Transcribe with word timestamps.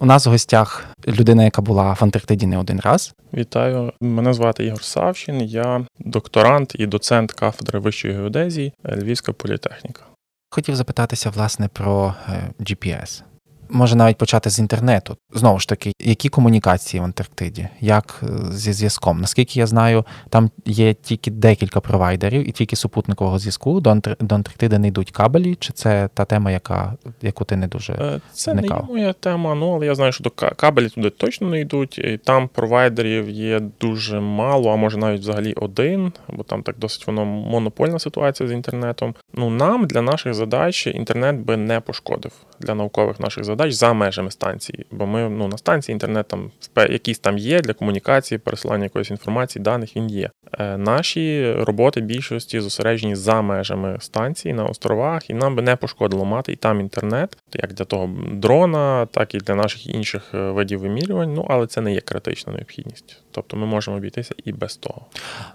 У 0.00 0.06
нас 0.06 0.26
в 0.26 0.30
гостях 0.30 0.84
людина, 1.06 1.44
яка 1.44 1.62
була 1.62 1.92
в 1.92 1.98
Антарктиді 2.00 2.46
не 2.46 2.58
один 2.58 2.80
раз. 2.80 3.14
Вітаю, 3.32 3.92
мене 4.00 4.34
звати 4.34 4.64
Ігор 4.64 4.82
Савчин. 4.82 5.40
Я 5.40 5.86
докторант 5.98 6.72
і 6.78 6.86
доцент 6.86 7.32
кафедри 7.32 7.78
вищої 7.78 8.14
геодезії 8.14 8.72
Львівська 8.84 9.32
політехніка. 9.32 10.02
Хотів 10.50 10.76
запитатися 10.76 11.30
власне 11.30 11.68
про 11.68 12.14
е, 12.28 12.50
GPS. 12.60 13.22
Може 13.68 13.96
навіть 13.96 14.16
почати 14.16 14.50
з 14.50 14.58
інтернету. 14.58 15.16
Знову 15.32 15.58
ж 15.58 15.68
таки, 15.68 15.92
які 16.00 16.28
комунікації 16.28 17.00
в 17.00 17.04
Антарктиді? 17.04 17.68
Як 17.80 18.22
е, 18.22 18.52
зі 18.52 18.72
зв'язком? 18.72 19.20
Наскільки 19.20 19.58
я 19.58 19.66
знаю, 19.66 20.04
там 20.28 20.50
є 20.64 20.94
тільки 20.94 21.30
декілька 21.30 21.80
провайдерів 21.80 22.48
і 22.48 22.52
тільки 22.52 22.76
супутникового 22.76 23.38
зв'язку. 23.38 23.80
До 23.80 23.94
до 24.20 24.34
Антарктиди 24.34 24.78
не 24.78 24.88
йдуть 24.88 25.10
кабелі, 25.10 25.54
чи 25.54 25.72
це 25.72 26.08
та 26.14 26.24
тема, 26.24 26.50
яка 26.50 26.94
яку 27.22 27.44
ти 27.44 27.56
не 27.56 27.66
дуже 27.66 27.92
е, 27.92 28.20
це 28.32 28.52
вникав? 28.52 28.86
не 28.88 28.92
моя 28.92 29.12
тема. 29.12 29.54
Ну 29.54 29.74
але 29.74 29.86
я 29.86 29.94
знаю, 29.94 30.12
що 30.12 30.24
до 30.24 30.30
кабелі 30.30 30.88
туди 30.88 31.10
точно 31.10 31.48
не 31.48 31.60
йдуть. 31.60 31.98
І 31.98 32.18
Там 32.24 32.48
провайдерів 32.48 33.30
є 33.30 33.60
дуже 33.80 34.20
мало, 34.20 34.70
а 34.70 34.76
може 34.76 34.98
навіть 34.98 35.20
взагалі 35.20 35.52
один, 35.52 36.12
бо 36.28 36.42
там 36.42 36.62
так 36.62 36.78
досить 36.78 37.06
воно 37.06 37.24
монопольна 37.24 37.98
ситуація 37.98 38.48
з 38.48 38.52
інтернетом. 38.52 39.14
Ну 39.34 39.50
нам 39.50 39.86
для 39.86 40.02
наших 40.02 40.34
задач 40.34 40.86
інтернет 40.86 41.36
би 41.36 41.56
не 41.56 41.80
пошкодив 41.80 42.32
для 42.60 42.74
наукових 42.74 43.20
наших 43.20 43.44
задач 43.44 43.53
за 43.68 43.92
межами 43.92 44.30
станції. 44.30 44.86
Бо 44.90 45.06
ми 45.06 45.28
ну 45.28 45.48
на 45.48 45.58
станції 45.58 45.92
інтернет 45.92 46.28
там 46.28 46.50
якийсь 46.76 47.18
там 47.18 47.38
є 47.38 47.60
для 47.60 47.72
комунікації, 47.72 48.38
пересилання 48.38 48.84
якоїсь 48.84 49.10
інформації, 49.10 49.62
даних 49.62 49.96
він 49.96 50.10
є. 50.10 50.30
Е, 50.58 50.76
наші 50.76 51.52
роботи 51.52 52.00
більшості 52.00 52.60
зосереджені 52.60 53.14
за 53.14 53.42
межами 53.42 53.96
станції 54.00 54.54
на 54.54 54.64
островах, 54.64 55.30
і 55.30 55.34
нам 55.34 55.56
би 55.56 55.62
не 55.62 55.76
пошкодило 55.76 56.24
мати 56.24 56.52
і 56.52 56.56
там 56.56 56.80
інтернет, 56.80 57.36
як 57.52 57.72
для 57.72 57.84
того 57.84 58.10
дрона, 58.32 59.06
так 59.06 59.34
і 59.34 59.38
для 59.38 59.54
наших 59.54 59.86
інших 59.86 60.22
е, 60.34 60.38
видів 60.38 60.80
вимірювань. 60.80 61.34
Ну 61.34 61.46
але 61.50 61.66
це 61.66 61.80
не 61.80 61.94
є 61.94 62.00
критична 62.00 62.52
необхідність. 62.52 63.22
Тобто 63.30 63.56
ми 63.56 63.66
можемо 63.66 63.96
обійтися 63.96 64.34
і 64.44 64.52
без 64.52 64.76
того. 64.76 65.06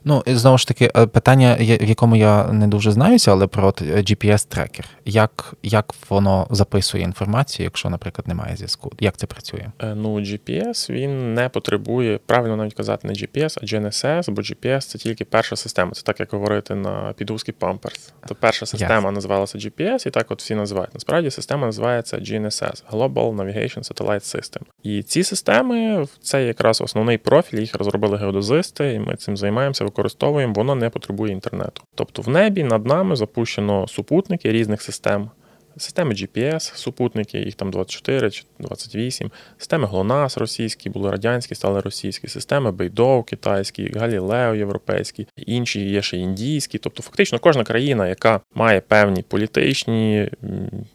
Ну 0.04 0.24
знову 0.28 0.58
ж 0.58 0.68
таки, 0.68 0.92
е, 0.96 1.06
питання, 1.06 1.58
в 1.60 1.90
якому 1.90 2.16
я 2.16 2.48
не 2.48 2.68
дуже 2.68 2.92
знаюся, 2.92 3.32
але 3.32 3.48
про 3.48 3.70
GPS-трекер. 3.70 4.86
Як 5.06 5.54
як 5.64 5.96
воно 6.10 6.48
записує 6.50 7.04
інформацію, 7.04 7.64
якщо, 7.64 7.89
наприклад, 7.90 8.28
немає 8.28 8.56
зв'язку? 8.56 8.92
Як 9.00 9.18
це 9.18 9.28
працює? 9.28 9.66
Ну, 9.80 10.16
GPS 10.16 10.90
він 10.90 11.34
не 11.34 11.50
потребує 11.50 12.20
правильно 12.26 12.56
навіть 12.56 12.74
казати 12.74 13.08
не 13.08 13.14
GPS, 13.14 13.58
а 13.62 13.66
GNSS, 13.66 14.32
бо 14.32 14.42
GPS 14.42 14.80
це 14.80 14.98
тільки 14.98 15.26
перша 15.26 15.56
система. 15.56 15.92
Це 15.92 16.02
так 16.02 16.20
як 16.20 16.32
говорити 16.32 16.76
на 16.76 17.14
підгузки 17.14 17.52
Pampers. 17.60 18.12
То 18.28 18.36
перша 18.36 18.66
система 18.66 19.10
yes. 19.10 19.14
називалася 19.14 19.58
GPS, 19.58 20.08
і 20.08 20.12
так 20.12 20.32
от 20.32 20.42
всі 20.42 20.56
називають. 20.56 20.94
Насправді 20.94 21.32
система 21.32 21.66
називається 21.66 22.18
GNSS 22.18 22.84
Global 22.92 23.36
Navigation 23.36 23.94
Satellite 23.94 24.36
System. 24.36 24.62
І 24.84 25.04
ці 25.04 25.24
системи 25.24 26.08
це 26.22 26.46
якраз 26.46 26.82
основний 26.82 27.18
профіль. 27.18 27.60
Їх 27.60 27.76
розробили 27.76 28.18
геодезисти, 28.18 28.94
і 28.94 29.00
ми 29.00 29.16
цим 29.16 29.38
займаємося, 29.38 29.84
використовуємо. 29.84 30.54
Воно 30.54 30.76
не 30.76 30.90
потребує 30.90 31.34
інтернету. 31.34 31.82
Тобто 31.96 32.22
в 32.22 32.30
небі 32.30 32.64
над 32.64 32.86
нами 32.86 33.16
запущено 33.16 33.88
супутники 33.88 34.52
різних 34.52 34.82
систем 34.82 35.30
системи 35.78 36.14
GPS, 36.14 36.76
супутники, 36.76 37.38
їх 37.38 37.56
там 37.56 37.72
24 37.72 38.32
чи 38.32 38.44
28, 38.60 39.32
системи 39.58 39.88
ГЛОНАСС 39.88 40.38
російські, 40.38 40.90
були 40.90 41.12
радянські, 41.12 41.56
стали 41.56 41.80
російські, 41.80 42.28
системи 42.28 42.72
Бейдоу 42.72 43.24
китайські, 43.24 43.92
Галілео 43.96 44.56
європейські, 44.56 45.28
інші 45.38 45.90
є 45.90 46.02
ще 46.02 46.18
індійські. 46.18 46.78
Тобто, 46.78 47.04
фактично, 47.04 47.40
кожна 47.40 47.64
країна, 47.64 48.08
яка 48.08 48.42
має 48.54 48.82
певні 48.82 49.22
політичні 49.22 50.30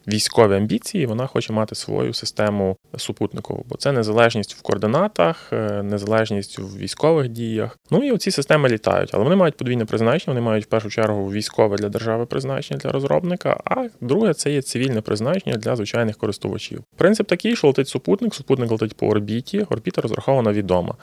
військові 0.07 0.55
амбіції, 0.55 1.05
вона 1.05 1.27
хоче 1.27 1.53
мати 1.53 1.75
свою 1.75 2.13
систему 2.13 2.77
супутникову, 2.97 3.65
бо 3.69 3.77
це 3.77 3.91
незалежність 3.91 4.55
в 4.55 4.61
координатах, 4.61 5.49
е, 5.53 5.83
незалежність 5.83 6.59
в 6.59 6.77
військових 6.77 7.29
діях. 7.29 7.77
Ну 7.91 8.03
і 8.03 8.11
оці 8.11 8.31
системи 8.31 8.69
літають, 8.69 9.09
але 9.13 9.23
вони 9.23 9.35
мають 9.35 9.57
подвійне 9.57 9.85
призначення, 9.85 10.33
вони 10.33 10.45
мають 10.45 10.65
в 10.65 10.67
першу 10.67 10.89
чергу 10.89 11.31
військове 11.31 11.77
для 11.77 11.89
держави 11.89 12.25
призначення 12.25 12.79
для 12.79 12.91
розробника, 12.91 13.59
а 13.65 13.87
друге 14.01 14.33
це 14.33 14.51
є 14.51 14.61
цивільне 14.75 15.01
призначення 15.01 15.57
для 15.57 15.75
звичайних 15.75 16.17
користувачів. 16.17 16.83
Принцип 16.97 17.27
такий, 17.27 17.55
що 17.55 17.67
летить 17.67 17.87
супутник, 17.87 18.35
супутник 18.35 18.71
летить 18.71 18.97
по 18.97 19.07
орбіті, 19.07 19.65
орбіта 19.69 20.01
розрахована 20.01 20.51
відома. 20.51 20.95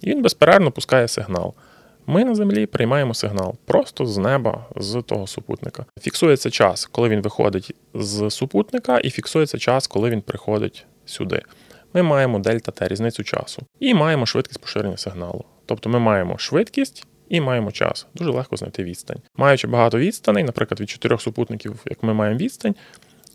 І 0.00 0.10
він 0.10 0.22
безперервно 0.22 0.70
пускає 0.70 1.08
сигнал. 1.08 1.54
Ми 2.06 2.24
на 2.24 2.34
землі 2.34 2.66
приймаємо 2.66 3.14
сигнал 3.14 3.54
просто 3.64 4.06
з 4.06 4.18
неба, 4.18 4.66
з 4.76 5.02
того 5.02 5.26
супутника. 5.26 5.84
Фіксується 6.00 6.50
час, 6.50 6.86
коли 6.86 7.08
він 7.08 7.20
виходить 7.20 7.74
з 7.94 8.30
супутника, 8.30 8.98
і 8.98 9.10
фіксується 9.10 9.58
час, 9.58 9.86
коли 9.86 10.10
він 10.10 10.20
приходить 10.20 10.86
сюди. 11.06 11.42
Ми 11.94 12.02
маємо 12.02 12.38
дельта 12.38 12.72
Т, 12.72 12.88
різницю 12.88 13.24
часу, 13.24 13.62
і 13.80 13.94
маємо 13.94 14.26
швидкість 14.26 14.60
поширення 14.60 14.96
сигналу. 14.96 15.44
Тобто 15.66 15.88
ми 15.90 15.98
маємо 15.98 16.38
швидкість 16.38 17.06
і 17.28 17.40
маємо 17.40 17.72
час. 17.72 18.06
Дуже 18.14 18.30
легко 18.30 18.56
знайти 18.56 18.84
відстань. 18.84 19.20
Маючи 19.36 19.66
багато 19.66 19.98
відстаней, 19.98 20.44
наприклад, 20.44 20.80
від 20.80 20.90
чотирьох 20.90 21.22
супутників, 21.22 21.80
як 21.90 22.02
ми 22.02 22.14
маємо 22.14 22.38
відстань, 22.38 22.74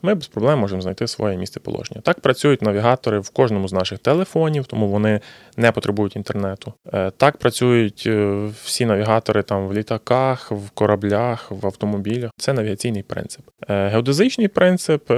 ми 0.01 0.15
без 0.15 0.27
проблем 0.27 0.59
можемо 0.59 0.81
знайти 0.81 1.07
своє 1.07 1.37
місце 1.37 1.59
положення. 1.59 2.01
Так 2.01 2.19
працюють 2.19 2.61
навігатори 2.61 3.19
в 3.19 3.29
кожному 3.29 3.67
з 3.67 3.73
наших 3.73 3.99
телефонів, 3.99 4.65
тому 4.65 4.87
вони 4.87 5.19
не 5.57 5.71
потребують 5.71 6.15
інтернету. 6.15 6.73
Е, 6.93 7.11
так 7.17 7.37
працюють 7.37 8.03
е, 8.05 8.47
всі 8.63 8.85
навігатори 8.85 9.43
там 9.43 9.67
в 9.67 9.73
літаках, 9.73 10.51
в 10.51 10.69
кораблях, 10.69 11.51
в 11.51 11.65
автомобілях. 11.65 12.31
Це 12.37 12.53
навігаційний 12.53 13.03
принцип. 13.03 13.41
Е, 13.69 13.87
геодезичний 13.87 14.47
принцип 14.47 15.11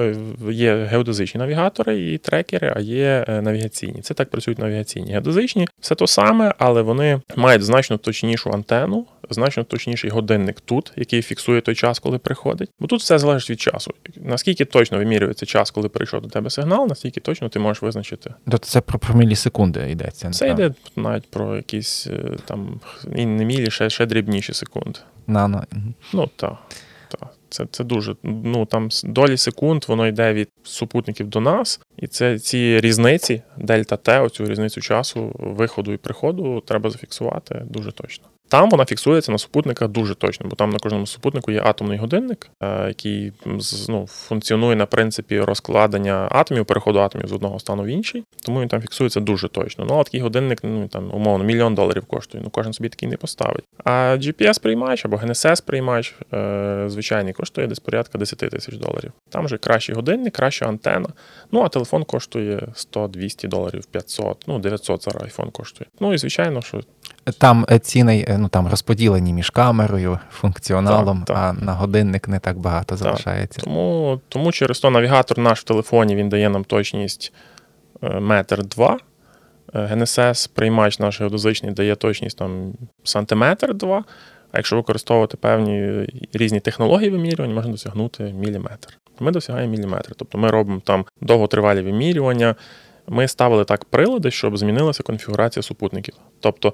є 0.50 0.76
геодезичні 0.76 1.40
навігатори 1.40 2.00
і 2.00 2.18
трекери, 2.18 2.74
а 2.76 2.80
є 2.80 3.26
навігаційні. 3.28 4.02
Це 4.02 4.14
так 4.14 4.30
працюють 4.30 4.60
навігаційні. 4.60 5.12
Геодезичні 5.12 5.68
все 5.80 5.96
то 5.96 6.08
саме, 6.08 6.54
але 6.58 6.82
вони 6.82 7.22
мають 7.36 7.64
значно 7.64 7.98
точнішу 7.98 8.50
антенну 8.50 9.08
значно 9.30 9.64
точніший 9.64 10.10
годинник 10.10 10.62
тут, 10.62 10.92
який 10.96 11.22
фіксує 11.22 11.62
той 11.62 11.76
час, 11.76 12.00
коли 12.00 12.18
приходить. 12.18 12.70
Бо 12.80 12.88
тут 12.88 13.02
все 13.02 13.20
залежить 13.20 13.50
від 13.50 13.62
часу. 13.62 13.94
Наскільки 14.16 14.66
точно 14.70 14.98
вимірюється 14.98 15.46
час, 15.46 15.72
коли 15.72 15.90
прийшов 15.90 16.22
до 16.22 16.30
тебе 16.30 16.50
сигнал, 16.50 16.88
настільки 16.88 17.20
точно 17.20 17.50
ти 17.50 17.60
можеш 17.60 17.82
визначити. 17.82 18.34
Тобто 18.46 18.66
це 18.68 18.82
про, 18.82 19.00
про 19.00 19.16
мілісекунди 19.16 19.92
йдеться. 19.92 20.30
Це 20.32 20.50
йде 20.50 20.72
навіть 20.96 21.32
про 21.32 21.56
якісь 21.56 22.08
е, 22.08 22.38
там 22.46 22.80
і 23.16 23.26
не 23.26 23.46
мілі, 23.46 23.72
ще 23.72 23.90
ще 23.90 24.06
дрібніші 24.06 24.54
секунди. 24.54 25.00
Нано. 25.28 25.64
Ну 26.14 26.30
так. 26.36 26.58
Так, 27.20 27.34
це 27.50 27.66
це 27.72 27.84
дуже 27.84 28.16
ну 28.24 28.66
там 28.66 28.90
долі 29.04 29.38
секунд 29.38 29.86
воно 29.88 30.08
йде 30.08 30.34
від 30.34 30.50
супутників 30.64 31.28
до 31.28 31.40
нас, 31.40 31.82
і 31.98 32.08
це 32.08 32.40
ці 32.40 32.80
різниці, 32.82 33.42
дельта 33.58 33.98
Т, 33.98 34.20
оцю 34.20 34.46
різницю 34.46 34.82
часу 34.82 35.36
виходу 35.40 35.94
і 35.94 35.98
приходу 35.98 36.64
треба 36.66 36.90
зафіксувати 36.90 37.66
дуже 37.70 37.92
точно. 37.92 38.26
Там 38.50 38.70
вона 38.70 38.86
фіксується 38.86 39.32
на 39.32 39.38
супутниках 39.38 39.88
дуже 39.88 40.16
точно, 40.16 40.50
бо 40.50 40.56
там 40.56 40.70
на 40.70 40.80
кожному 40.80 41.08
супутнику 41.08 41.52
є 41.52 41.62
атомний 41.66 41.98
годинник, 41.98 42.50
е, 42.64 42.88
який 42.88 43.34
ну, 43.90 44.08
функціонує 44.08 44.76
на 44.76 44.86
принципі 44.86 45.40
розкладення 45.40 46.28
атомів, 46.32 46.66
переходу 46.66 47.00
атомів 47.00 47.28
з 47.28 47.32
одного 47.32 47.60
стану 47.60 47.84
в 47.84 47.88
інший, 47.88 48.24
тому 48.46 48.62
він 48.62 48.68
там 48.68 48.82
фіксується 48.82 49.20
дуже 49.20 49.48
точно. 49.48 49.86
Ну 49.90 50.00
а 50.00 50.04
такий 50.04 50.20
годинник, 50.20 50.60
ну 50.64 50.88
там 50.88 51.14
умовно, 51.14 51.46
мільйон 51.46 51.76
доларів 51.76 52.06
коштує. 52.06 52.44
Ну 52.44 52.50
кожен 52.50 52.74
собі 52.74 52.90
такий 52.90 53.10
не 53.10 53.18
поставить. 53.18 53.64
А 53.84 53.92
GPS-приймач 53.92 55.02
або 55.06 55.18
GNSS-приймач 55.18 56.14
е, 56.34 56.90
звичайний 56.90 57.34
коштує 57.34 57.68
десь 57.68 57.80
порядка 57.80 58.18
10 58.18 58.40
тисяч 58.40 58.76
доларів. 58.76 59.12
Там 59.30 59.46
вже 59.46 59.58
кращий 59.58 59.96
годинник, 59.96 60.34
краща 60.34 60.66
антена. 60.66 61.10
Ну 61.52 61.62
а 61.62 61.70
телефон 61.70 62.04
коштує 62.04 62.68
100-200 62.94 63.48
доларів, 63.48 63.86
500, 63.86 64.44
ну 64.48 64.60
900 64.60 65.04
зараз 65.04 65.24
айфон 65.24 65.52
коштує. 65.52 65.90
Ну 66.00 66.14
і 66.14 66.18
звичайно, 66.18 66.62
що 66.62 66.82
там 67.38 67.66
е, 67.72 67.80
ціни 67.80 68.26
е, 68.28 68.38
ну 68.38 68.48
там 68.48 68.68
розподілені 68.68 69.34
між 69.34 69.50
камерою, 69.50 70.20
функціоналом, 70.32 71.24
так, 71.24 71.28
так. 71.28 71.38
а 71.62 71.66
на 71.66 71.74
годинник 71.74 72.28
не 72.28 72.40
так 72.40 72.58
багато 72.58 72.98
залишається. 72.98 73.62
Тому 73.62 74.22
тому 74.30 74.52
через 74.52 74.80
то 74.80 74.90
навігатор 74.90 75.40
наш 75.40 75.60
в 75.60 75.64
телефоні 75.64 76.16
він 76.16 76.30
дає 76.30 76.50
нам 76.50 76.64
точність 76.64 77.34
е, 78.04 78.20
метр 78.20 78.64
два. 78.64 78.98
GNSS 79.74 80.50
приймач 80.54 81.00
наш 81.00 81.22
геодезичний 81.22 81.74
дає 81.74 81.96
точність 81.96 82.38
там 82.38 82.74
сантиметр 83.04 83.74
два. 83.74 84.04
А 84.52 84.58
якщо 84.58 84.76
використовувати 84.76 85.38
певні 85.38 86.06
різні 86.34 86.60
технології 86.60 87.10
вимірювань, 87.10 87.54
можна 87.54 87.72
досягнути 87.72 88.24
міліметр. 88.24 88.98
Ми 89.20 89.32
досягаємо 89.32 89.72
міліметр. 89.72 90.16
Тобто 90.16 90.38
ми 90.38 90.52
робимо 90.52 90.82
там 90.84 91.06
довготривалі 91.22 91.82
вимірювання. 91.82 92.56
Ми 93.08 93.28
ставили 93.28 93.66
так 93.66 93.86
прилади, 93.86 94.32
щоб 94.32 94.58
змінилася 94.58 95.04
конфігурація 95.04 95.64
супутників. 95.64 96.14
Тобто 96.40 96.74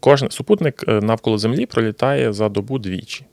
кожен 0.00 0.30
супутник 0.30 0.84
е, 0.88 1.00
навколо 1.00 1.38
Землі 1.38 1.66
пролітає 1.66 2.32
за 2.32 2.48
добу 2.48 2.78
двічі. 2.78 3.24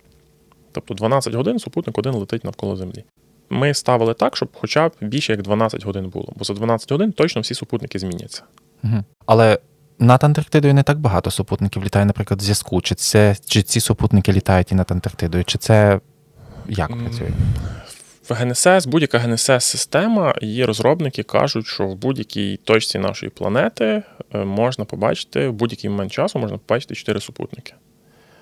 Тобто 0.72 0.94
12 0.94 1.34
годин 1.34 1.60
супутник 1.60 1.98
один 1.98 2.14
летить 2.14 2.44
навколо 2.44 2.76
Землі. 2.76 3.04
Ми 3.50 3.74
ставили 3.74 4.14
так, 4.14 4.38
щоб 4.38 4.50
хоча 4.54 4.90
б 4.90 4.92
більше 5.02 5.34
як 5.34 5.42
12 5.42 5.86
годин 5.86 6.10
було, 6.10 6.34
бо 6.36 6.46
за 6.46 6.54
12 6.54 6.92
годин 6.92 7.12
точно 7.12 7.42
всі 7.42 7.54
супутники 7.54 8.00
зміняться. 8.00 8.44
Угу. 8.84 9.04
Але 9.26 9.60
над 10.00 10.24
Антарктидою 10.24 10.74
не 10.74 10.84
так 10.84 11.00
багато 11.00 11.32
супутників 11.32 11.84
літає, 11.84 12.06
наприклад, 12.06 12.40
в 12.40 12.44
зв'язку. 12.44 12.82
Чи 12.82 12.96
це 12.96 13.36
чи 13.46 13.62
ці 13.62 13.80
супутники 13.80 14.34
літають 14.34 14.72
і 14.72 14.76
над 14.76 14.92
Антарктидою? 14.92 15.44
Чи 15.44 15.58
це 15.58 16.00
як 16.70 16.88
працює? 16.88 17.30
В 18.30 18.33
ГНСС, 18.33 18.86
будь-яка 18.86 19.18
ГНСС-система, 19.18 20.36
її 20.42 20.66
розробники 20.66 21.24
кажуть, 21.24 21.68
що 21.68 21.88
в 21.88 21.95
будь-якій 21.95 22.57
точці 22.63 23.00
нашої 23.00 23.30
планети 23.30 24.04
е, 24.33 24.45
можна 24.45 24.86
побачити 24.86 25.48
в 25.48 25.54
будь-який 25.54 25.89
момент 25.89 26.12
часу 26.12 26.39
можна 26.39 26.57
побачити 26.57 26.95
чотири 26.95 27.19
супутники. 27.19 27.74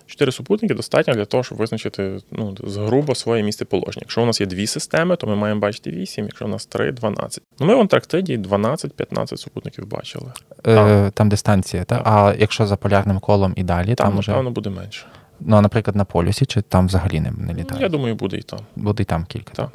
Чотири 0.05 0.31
супутники 0.31 0.73
достатньо 0.73 1.13
для 1.13 1.25
того, 1.25 1.43
щоб 1.43 1.57
визначити 1.57 2.17
ну, 2.31 2.55
грубо 2.75 3.15
своє 3.15 3.43
місце 3.43 3.65
положення. 3.65 4.01
Якщо 4.01 4.23
у 4.23 4.25
нас 4.25 4.41
є 4.41 4.47
дві 4.47 4.67
системи, 4.67 5.15
то 5.15 5.27
ми 5.27 5.35
маємо 5.35 5.59
бачити 5.59 5.91
вісім, 5.91 6.25
якщо 6.25 6.45
у 6.45 6.47
нас 6.47 6.65
три 6.65 6.91
12. 6.91 7.43
Ну 7.59 7.65
ми 7.65 7.75
в 7.75 7.79
Антарктиді 7.79 8.37
12-15 8.37 9.37
супутників 9.37 9.87
бачили. 9.87 10.31
Е, 10.67 10.75
там. 10.75 11.11
там 11.11 11.29
дистанція, 11.29 11.83
так? 11.83 12.01
А 12.05 12.33
якщо 12.39 12.67
за 12.67 12.75
полярним 12.75 13.19
колом 13.19 13.53
і 13.55 13.63
далі, 13.63 13.95
там, 13.95 14.07
там 14.07 14.17
уже... 14.17 14.31
напевно, 14.31 14.51
буде 14.51 14.69
менше. 14.69 15.05
Ну, 15.45 15.55
а, 15.55 15.61
наприклад, 15.61 15.95
на 15.95 16.05
полюсі, 16.05 16.45
чи 16.45 16.61
там 16.61 16.87
взагалі 16.87 17.19
не, 17.19 17.31
не 17.31 17.53
літає? 17.53 17.81
Я 17.81 17.89
думаю, 17.89 18.15
буде 18.15 18.37
і 18.37 18.41
там. 18.41 18.59
Буде 18.75 19.03
і 19.03 19.05
там 19.05 19.25
кілька. 19.25 19.53
Так. 19.53 19.69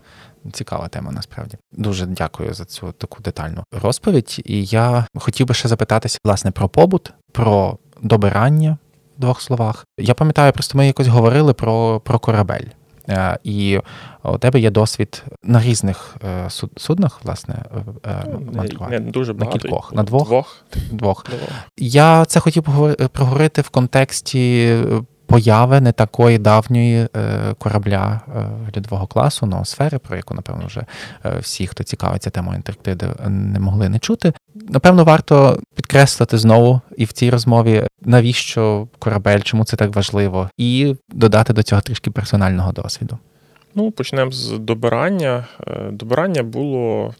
Цікава 0.52 0.88
тема, 0.88 1.12
насправді. 1.12 1.56
Дуже 1.72 2.06
дякую 2.06 2.54
за 2.54 2.64
цю 2.64 2.92
таку 2.92 3.22
детальну 3.22 3.64
розповідь. 3.82 4.42
І 4.44 4.64
я 4.64 5.06
хотів 5.14 5.46
би 5.46 5.54
ще 5.54 5.68
запитатися, 5.68 6.18
власне, 6.24 6.50
про 6.50 6.68
побут, 6.68 7.12
про 7.32 7.78
добирання 8.02 8.78
в 9.16 9.20
двох 9.20 9.40
словах. 9.40 9.86
Я 9.98 10.14
пам'ятаю, 10.14 10.52
просто 10.52 10.78
ми 10.78 10.86
якось 10.86 11.06
говорили 11.06 11.52
про, 11.52 12.00
про 12.00 12.18
корабель. 12.18 12.66
Е, 13.08 13.38
і 13.44 13.80
у 14.24 14.38
тебе 14.38 14.60
є 14.60 14.70
досвід 14.70 15.24
на 15.42 15.62
різних 15.62 16.16
е, 16.24 16.50
суднах, 16.76 17.20
власне, 17.24 17.54
е, 18.06 18.24
ну, 18.26 18.64
не, 18.90 19.00
не 19.00 19.10
дуже 19.10 19.32
багато. 19.32 19.56
На 19.56 19.62
кількох, 19.62 19.92
на 19.92 20.02
двох? 20.02 20.28
Двох. 20.28 20.64
двох. 20.90 21.26
Я 21.76 22.24
це 22.24 22.40
хотів 22.40 22.62
проговорити 23.12 23.62
в 23.62 23.68
контексті 23.68 24.76
появи 25.28 25.80
не 25.80 25.92
такої 25.92 26.38
давньої 26.38 26.96
е, 26.96 27.08
корабля 27.58 28.20
льодового 28.76 29.06
класу 29.06 29.46
ноосфери, 29.46 29.98
про 29.98 30.16
яку, 30.16 30.34
напевно, 30.34 30.66
вже 30.66 30.84
е, 31.24 31.38
всі, 31.38 31.66
хто 31.66 31.84
цікавиться 31.84 32.30
темою 32.30 32.56
Антарктиди, 32.56 33.06
не 33.28 33.58
могли 33.58 33.88
не 33.88 33.98
чути. 33.98 34.32
Напевно, 34.54 35.04
варто 35.04 35.60
підкреслити 35.74 36.38
знову 36.38 36.80
і 36.96 37.04
в 37.04 37.12
цій 37.12 37.30
розмові, 37.30 37.86
навіщо 38.02 38.88
корабель, 38.98 39.40
чому 39.40 39.64
це 39.64 39.76
так 39.76 39.96
важливо, 39.96 40.50
і 40.56 40.96
додати 41.08 41.52
до 41.52 41.62
цього 41.62 41.80
трішки 41.80 42.10
персонального 42.10 42.72
досвіду. 42.72 43.18
Ну, 43.74 43.90
почнемо 43.90 44.30
з 44.30 44.58
добирання. 44.58 45.46
Е, 45.66 45.90
добирання 45.92 46.42
було 46.42 47.14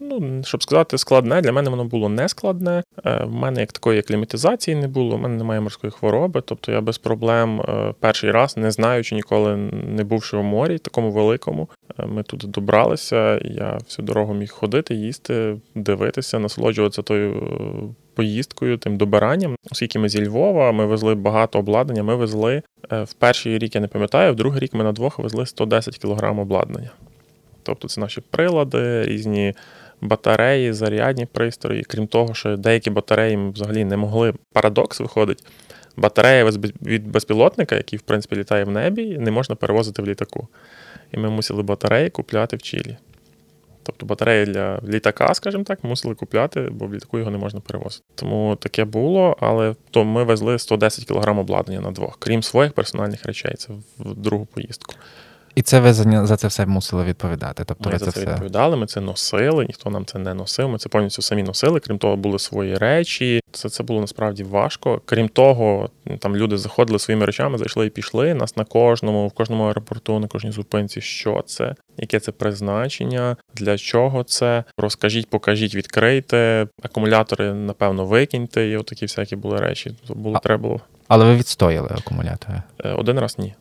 ну, 0.00 0.42
щоб 0.44 0.62
сказати, 0.62 0.98
складне. 0.98 1.40
Для 1.40 1.52
мене 1.52 1.70
воно 1.70 1.84
було 1.84 2.08
не 2.08 2.28
складне. 2.28 2.82
Е, 3.04 3.24
в 3.24 3.32
мене 3.32 3.60
як 3.60 3.72
такої 3.72 4.02
кліматизації 4.02 4.76
не 4.76 4.88
було, 4.88 5.16
в 5.16 5.20
мене 5.20 5.36
немає 5.36 5.60
морської 5.60 5.90
хвороби. 5.90 6.42
Тобто 6.44 6.72
я 6.72 6.80
без 6.80 6.98
проблем 6.98 7.60
е, 7.60 7.94
перший 8.00 8.30
раз, 8.30 8.56
не 8.56 8.70
знаючи 8.70 9.14
ніколи 9.14 9.56
не 9.72 10.04
бувши 10.04 10.36
в 10.36 10.42
морі, 10.42 10.78
такому 10.78 11.10
великому. 11.10 11.68
Е, 11.98 12.06
ми 12.06 12.22
туди 12.22 12.46
добралися. 12.46 13.38
Я 13.44 13.78
всю 13.84 14.06
дорогу 14.06 14.34
міг 14.34 14.50
ходити, 14.50 14.94
їсти, 14.94 15.56
дивитися, 15.74 16.38
насолоджуватися 16.38 17.02
тою. 17.02 17.94
Поїздкою, 18.14 18.78
тим 18.78 18.96
добиранням, 18.96 19.56
оскільки 19.70 19.98
ми 19.98 20.08
зі 20.08 20.26
Львова, 20.26 20.72
ми 20.72 20.86
везли 20.86 21.14
багато 21.14 21.58
обладнання. 21.58 22.02
Ми 22.02 22.14
везли 22.14 22.62
в 22.90 23.12
перший 23.18 23.58
рік, 23.58 23.74
я 23.74 23.80
не 23.80 23.88
пам'ятаю, 23.88 24.32
в 24.32 24.36
другий 24.36 24.60
рік 24.60 24.74
ми 24.74 24.84
на 24.84 24.92
двох 24.92 25.18
везли 25.18 25.46
110 25.46 25.98
кг 25.98 26.40
обладнання. 26.40 26.90
Тобто 27.62 27.88
це 27.88 28.00
наші 28.00 28.20
прилади, 28.20 29.02
різні 29.02 29.54
батареї, 30.00 30.72
зарядні 30.72 31.26
пристрої. 31.26 31.82
Крім 31.82 32.06
того, 32.06 32.34
що 32.34 32.56
деякі 32.56 32.90
батареї 32.90 33.36
ми 33.36 33.50
взагалі 33.50 33.84
не 33.84 33.96
могли. 33.96 34.34
Парадокс 34.52 35.00
виходить. 35.00 35.44
Батарея 35.96 36.44
від 36.82 37.08
безпілотника, 37.08 37.76
який, 37.76 37.98
в 37.98 38.02
принципі, 38.02 38.36
літає 38.36 38.64
в 38.64 38.70
небі, 38.70 39.18
не 39.18 39.30
можна 39.30 39.54
перевозити 39.54 40.02
в 40.02 40.06
літаку. 40.06 40.48
І 41.12 41.16
ми 41.16 41.30
мусили 41.30 41.62
батареї 41.62 42.10
купляти 42.10 42.56
в 42.56 42.62
Чилі. 42.62 42.96
Тобто 43.82 44.06
батареї 44.06 44.46
для 44.46 44.80
літака, 44.88 45.34
скажімо 45.34 45.64
так, 45.64 45.84
мусили 45.84 46.14
купляти, 46.14 46.60
бо 46.60 46.86
в 46.86 46.94
літаку 46.94 47.18
його 47.18 47.30
не 47.30 47.38
можна 47.38 47.60
перевозити. 47.60 48.04
Тому 48.14 48.56
таке 48.56 48.84
було, 48.84 49.36
але 49.40 49.74
то 49.90 50.04
ми 50.04 50.24
везли 50.24 50.58
110 50.58 51.04
кг 51.04 51.38
обладнання 51.38 51.80
на 51.80 51.90
двох, 51.90 52.16
крім 52.18 52.42
своїх 52.42 52.72
персональних 52.72 53.26
речей. 53.26 53.54
Це 53.54 53.72
в 53.98 54.14
другу 54.14 54.46
поїздку. 54.46 54.94
І 55.54 55.62
це 55.62 55.80
ви 55.80 55.92
за 55.92 56.36
це 56.36 56.48
все 56.48 56.66
мусили 56.66 57.04
відповідати. 57.04 57.64
Тобто 57.66 57.88
Ми 57.88 57.92
ви 57.92 57.98
за 57.98 58.04
це, 58.04 58.20
це 58.20 58.26
відповідали, 58.26 58.76
ми 58.76 58.86
це 58.86 59.00
носили, 59.00 59.66
ніхто 59.66 59.90
нам 59.90 60.04
це 60.06 60.18
не 60.18 60.34
носив. 60.34 60.68
Ми 60.68 60.78
це 60.78 60.88
повністю 60.88 61.22
самі 61.22 61.42
носили. 61.42 61.80
Крім 61.80 61.98
того, 61.98 62.16
були 62.16 62.38
свої 62.38 62.74
речі. 62.74 63.40
Це 63.52 63.68
це 63.68 63.82
було 63.82 64.00
насправді 64.00 64.42
важко. 64.42 65.00
Крім 65.04 65.28
того, 65.28 65.90
там 66.18 66.36
люди 66.36 66.58
заходили 66.58 66.98
своїми 66.98 67.26
речами, 67.26 67.58
зайшли 67.58 67.86
і 67.86 67.90
пішли. 67.90 68.34
Нас 68.34 68.56
на 68.56 68.64
кожному, 68.64 69.28
в 69.28 69.32
кожному 69.32 69.64
аеропорту, 69.64 70.18
на 70.18 70.28
кожній 70.28 70.52
зупинці, 70.52 71.00
що 71.00 71.42
це, 71.46 71.74
яке 71.96 72.20
це 72.20 72.32
призначення, 72.32 73.36
для 73.54 73.78
чого 73.78 74.24
це. 74.24 74.64
Розкажіть, 74.78 75.30
покажіть, 75.30 75.74
відкрийте. 75.74 76.66
Акумулятори, 76.82 77.52
напевно, 77.52 78.04
викиньте. 78.04 78.68
І 78.68 78.76
отакі 78.76 79.04
всякі 79.04 79.36
були 79.36 79.56
речі. 79.56 79.96
Було 80.08 80.36
а, 80.36 80.38
треба 80.38 80.62
було. 80.62 80.80
Але 81.08 81.24
ви 81.24 81.36
відстояли 81.36 81.88
акумулятори? 81.98 82.62
Е, 82.84 82.92
один 82.92 83.18
раз 83.18 83.38
ні. 83.38 83.54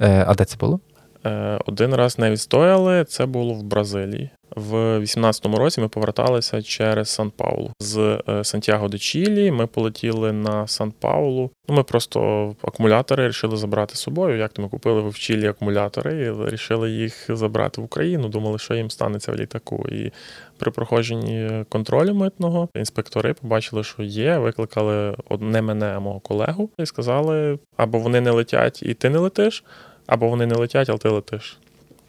Е, 0.00 0.24
а 0.28 0.34
де 0.34 0.44
це 0.44 0.56
було? 0.56 0.80
Е, 1.26 1.58
один 1.66 1.94
раз 1.94 2.18
не 2.18 2.30
відстояли, 2.30 3.04
це 3.04 3.26
було 3.26 3.54
в 3.54 3.62
Бразилії. 3.62 4.30
В 4.56 4.74
18-му 4.98 5.56
році 5.56 5.80
ми 5.80 5.88
поверталися 5.88 6.62
через 6.62 7.08
Сан 7.08 7.30
Паулу. 7.30 7.70
З 7.80 8.22
е, 8.28 8.44
Сантьяго 8.44 8.88
де 8.88 8.98
Чілі 8.98 9.50
ми 9.50 9.66
полетіли 9.66 10.32
на 10.32 10.66
Сан 10.66 10.92
Паулу. 11.00 11.50
Ну, 11.68 11.74
Ми 11.74 11.82
просто 11.82 12.20
акумулятори 12.62 13.22
вирішили 13.22 13.56
забрати 13.56 13.94
з 13.94 13.98
собою. 13.98 14.38
Як 14.38 14.52
то 14.52 14.62
ми 14.62 14.68
купили 14.68 15.08
в 15.08 15.14
Чілі 15.18 15.46
акумулятори 15.46 16.24
і 16.24 16.30
вирішили 16.30 16.90
їх 16.90 17.26
забрати 17.28 17.80
в 17.80 17.84
Україну. 17.84 18.28
Думали, 18.28 18.58
що 18.58 18.74
їм 18.74 18.90
станеться 18.90 19.32
в 19.32 19.36
літаку. 19.36 19.86
І 19.92 20.12
при 20.58 20.70
проходженні 20.70 21.64
контролю 21.68 22.14
митного 22.14 22.68
інспектори 22.74 23.34
побачили, 23.34 23.84
що 23.84 24.02
є. 24.02 24.38
Викликали 24.38 25.16
не 25.40 25.62
мене, 25.62 25.86
а 25.96 26.00
мого 26.00 26.20
колегу, 26.20 26.70
і 26.78 26.86
сказали: 26.86 27.58
або 27.76 27.98
вони 27.98 28.20
не 28.20 28.30
летять, 28.30 28.82
і 28.82 28.94
ти 28.94 29.10
не 29.10 29.18
летиш. 29.18 29.64
Або 30.10 30.28
вони 30.28 30.46
не 30.46 30.54
летять, 30.54 30.88
але 30.88 30.98
ти 30.98 31.08
летиш. 31.08 31.58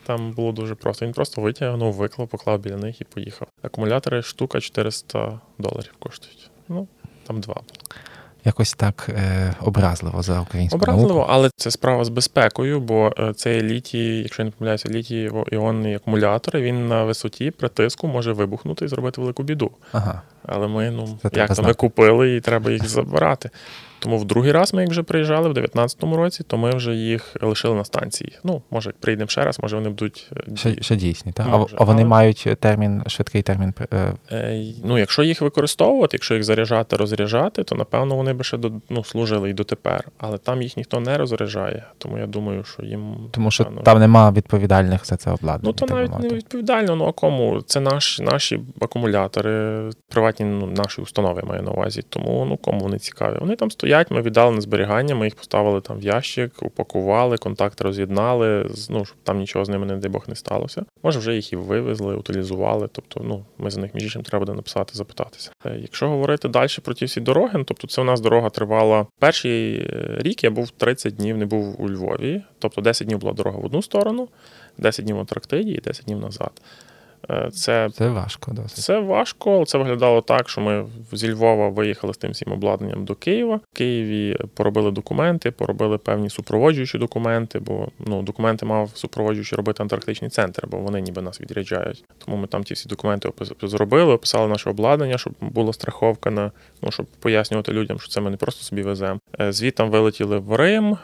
Там 0.06 0.32
було 0.32 0.52
дуже 0.52 0.76
просто. 0.76 1.06
Він 1.06 1.14
просто 1.14 1.42
витягнув, 1.42 1.94
виклав, 1.94 2.28
поклав 2.28 2.60
біля 2.60 2.78
них 2.78 3.02
і 3.02 3.04
поїхав. 3.04 3.48
Акумулятори 3.62 4.22
штука 4.22 4.62
400 4.62 5.40
доларів 5.60 5.94
коштують. 6.00 6.50
Ну, 6.70 6.88
там 7.28 7.42
два. 7.42 7.62
Якось 8.46 8.74
так 8.74 9.10
е, 9.10 9.56
образливо 9.62 10.22
за 10.22 10.42
українську 10.42 10.78
Образливо, 10.78 11.10
науку. 11.10 11.28
але 11.30 11.50
це 11.56 11.72
справа 11.72 12.06
з 12.06 12.10
безпекою, 12.10 12.80
бо 12.80 13.14
е, 13.20 13.34
цей 13.34 13.62
літій, 13.62 14.18
якщо 14.18 14.42
я 14.42 14.46
не 14.46 14.52
помиляюся, 14.52 14.90
літій 14.90 15.32
іонний 15.52 15.96
акумулятор, 15.96 16.58
він 16.58 16.88
на 16.88 17.04
висоті 17.04 17.52
при 17.52 17.70
тиску 17.70 18.08
може 18.08 18.34
вибухнути 18.34 18.86
і 18.86 18.88
зробити 18.88 19.22
велику 19.22 19.44
біду. 19.44 19.72
Ага. 19.92 20.22
Але 20.46 20.68
ми, 20.68 20.92
ну, 20.92 21.20
це 21.22 21.30
як 21.34 21.56
то 21.56 21.64
ми 21.64 21.74
купили 21.74 22.36
і 22.36 22.42
треба 22.42 22.72
їх 22.72 22.88
забирати. 22.88 23.50
Тому 24.02 24.18
в 24.18 24.26
другий 24.26 24.52
раз 24.52 24.74
ми, 24.74 24.82
як 24.82 24.92
вже 24.92 25.04
приїжджали 25.04 25.50
в 25.50 25.54
19-му 25.54 26.18
році, 26.18 26.44
то 26.48 26.58
ми 26.58 26.72
вже 26.72 26.96
їх 26.96 27.36
лишили 27.42 27.76
на 27.76 27.86
станції. 27.86 28.32
Ну, 28.44 28.62
може, 28.72 28.90
як 28.90 28.98
прийдемо 28.98 29.28
ще 29.28 29.46
раз, 29.46 29.60
може 29.60 29.76
вони 29.76 29.90
будуть 29.90 30.32
е, 30.38 30.56
ще, 30.56 30.82
ще 30.82 30.96
дійсні, 30.96 31.32
так? 31.32 31.48
Може, 31.48 31.76
а 31.80 31.84
вони 31.84 32.02
але... 32.02 32.10
мають 32.10 32.48
термін, 32.60 33.04
швидкий 33.08 33.42
термін. 33.42 33.74
Е... 33.94 34.14
Е, 34.32 34.64
ну, 34.84 34.98
якщо 34.98 35.24
їх 35.24 35.42
використовувати, 35.42 36.18
якщо 36.18 36.34
їх 36.34 36.44
заряджати, 36.44 36.96
розряджати, 36.96 37.64
то 37.64 37.76
напевно 37.76 38.16
вони 38.16 38.34
би 38.34 38.44
ще 38.44 38.58
до 38.58 38.72
ну, 38.90 39.04
служили 39.04 39.50
і 39.50 39.54
дотепер. 39.54 40.08
Але 40.18 40.38
там 40.38 40.62
їх 40.62 40.78
ніхто 40.78 41.00
не 41.00 41.18
розряджає. 41.18 41.86
Тому 41.98 42.18
я 42.18 42.28
думаю, 42.28 42.64
що 42.64 42.84
їм 42.84 43.16
тому, 43.32 43.52
що 43.52 43.64
напевно... 43.64 43.84
там 43.84 44.00
нема 44.00 44.32
відповідальних 44.32 45.06
за 45.06 45.18
це 45.18 45.32
обладнання. 45.32 45.76
Ну 45.82 45.88
то 45.88 45.96
навіть 45.96 46.20
не 46.20 46.30
відповідально. 46.30 46.96
Ну 46.96 47.06
а 47.06 47.12
кому 47.12 47.62
це 47.62 47.80
наш, 47.80 48.20
наші 48.20 48.60
акумулятори, 48.82 49.84
приватні 50.10 50.46
ну, 50.46 50.68
наші 50.68 51.02
установи 51.02 51.42
маю 51.46 51.62
на 51.62 51.72
увазі. 51.72 52.02
Тому 52.10 52.46
ну 52.50 52.58
кому 52.58 52.80
вони 52.80 53.00
цікаві. 53.00 53.38
Вони 53.40 53.56
там 53.56 53.72
стоять 53.72 53.91
стоять, 53.92 54.12
ми 54.12 54.22
віддали 54.22 54.56
на 54.56 54.62
зберігання, 54.62 55.16
ми 55.16 55.26
їх 55.26 55.36
поставили 55.36 55.82
там 55.82 56.00
в 56.00 56.04
ящик, 56.04 56.52
упакували, 56.62 57.38
контакти 57.38 57.84
роз'єднали, 57.84 58.70
ну, 58.90 59.06
щоб 59.06 59.18
там 59.24 59.40
нічого 59.40 59.66
з 59.66 59.70
ними, 59.70 59.86
не 59.86 59.96
дай 59.98 60.10
Бог, 60.12 60.24
не 60.28 60.36
сталося. 60.36 60.86
Може, 61.04 61.20
вже 61.20 61.36
їх 61.36 61.54
і 61.54 61.56
вивезли, 61.56 62.16
утилізували. 62.16 62.88
Тобто, 62.92 63.22
ну, 63.24 63.46
ми 63.58 63.72
за 63.72 63.82
них 63.82 63.94
між 63.94 64.04
іншим 64.04 64.24
треба 64.24 64.46
буде 64.46 64.56
написати, 64.56 64.94
запитатися. 64.94 65.52
Е, 65.66 65.78
якщо 65.82 66.10
говорити 66.10 66.48
далі 66.48 66.68
про 66.84 66.94
ті 66.94 67.06
всі 67.06 67.22
дороги, 67.22 67.52
ну, 67.54 67.64
тобто 67.64 67.88
це 67.88 68.02
у 68.02 68.04
нас 68.04 68.22
дорога 68.22 68.50
тривала. 68.50 69.06
Перший 69.20 69.76
е, 69.76 70.18
рік 70.20 70.44
я 70.44 70.50
був 70.50 70.70
30 70.70 71.16
днів, 71.16 71.38
не 71.38 71.46
був 71.46 71.82
у 71.82 71.90
Львові, 71.90 72.42
тобто 72.60 72.82
10 72.82 73.08
днів 73.08 73.20
була 73.20 73.34
дорога 73.34 73.58
в 73.58 73.66
одну 73.66 73.82
сторону, 73.82 74.28
10 74.78 75.06
днів 75.06 75.16
в 75.16 75.20
Антарктиді 75.20 75.72
і 75.72 75.80
10 75.80 76.06
днів 76.06 76.20
назад. 76.20 76.52
Е, 77.30 77.50
це 77.54 77.90
це 77.94 78.08
важко. 78.10 78.52
досить. 78.52 78.78
Це 78.78 79.00
важко. 79.00 79.66
Це 79.66 79.78
виглядало 79.78 80.22
так, 80.22 80.50
що 80.50 80.62
ми 80.62 80.86
зі 81.12 81.34
Львова 81.34 81.70
виїхали 81.70 82.14
з 82.14 82.18
тим 82.18 82.32
всім 82.32 82.52
обладнанням 82.52 83.06
до 83.06 83.16
Києва. 83.16 83.56
В 83.56 83.76
Києві 83.78 84.38
поробили 84.54 84.92
документи, 84.92 85.52
поробили 85.52 85.98
певні 85.98 86.30
супроводжуючі 86.30 86.98
документи, 86.98 87.60
бо 87.60 87.88
ну, 88.00 88.22
документи 88.22 88.66
мав 88.66 88.90
супроводжуючи 88.94 89.56
робити 89.56 89.84
антарктичний 89.84 90.30
центр, 90.30 90.68
бо 90.68 90.78
вони 90.78 91.02
ніби 91.02 91.22
нас 91.22 91.42
відряджають. 91.42 92.04
Тому 92.26 92.38
ми 92.38 92.48
там 92.48 92.64
ті 92.64 92.74
всі 92.74 92.90
документи 92.90 93.32
зробили, 93.62 94.14
описали 94.14 94.48
наше 94.48 94.70
обладнання, 94.70 95.18
щоб 95.18 95.34
була 95.42 95.74
страховка 95.74 96.32
на 96.32 96.52
ну, 96.82 96.92
щоб 96.92 97.06
пояснювати 97.06 97.72
людям, 97.72 98.00
що 98.00 98.10
це 98.10 98.22
ми 98.22 98.30
не 98.30 98.38
просто 98.38 98.64
собі 98.64 98.82
веземо. 98.82 99.20
Е, 99.42 99.52
звідти 99.52 99.84
вилетіли 99.84 100.38
в 100.38 100.56
Рим. 100.56 100.98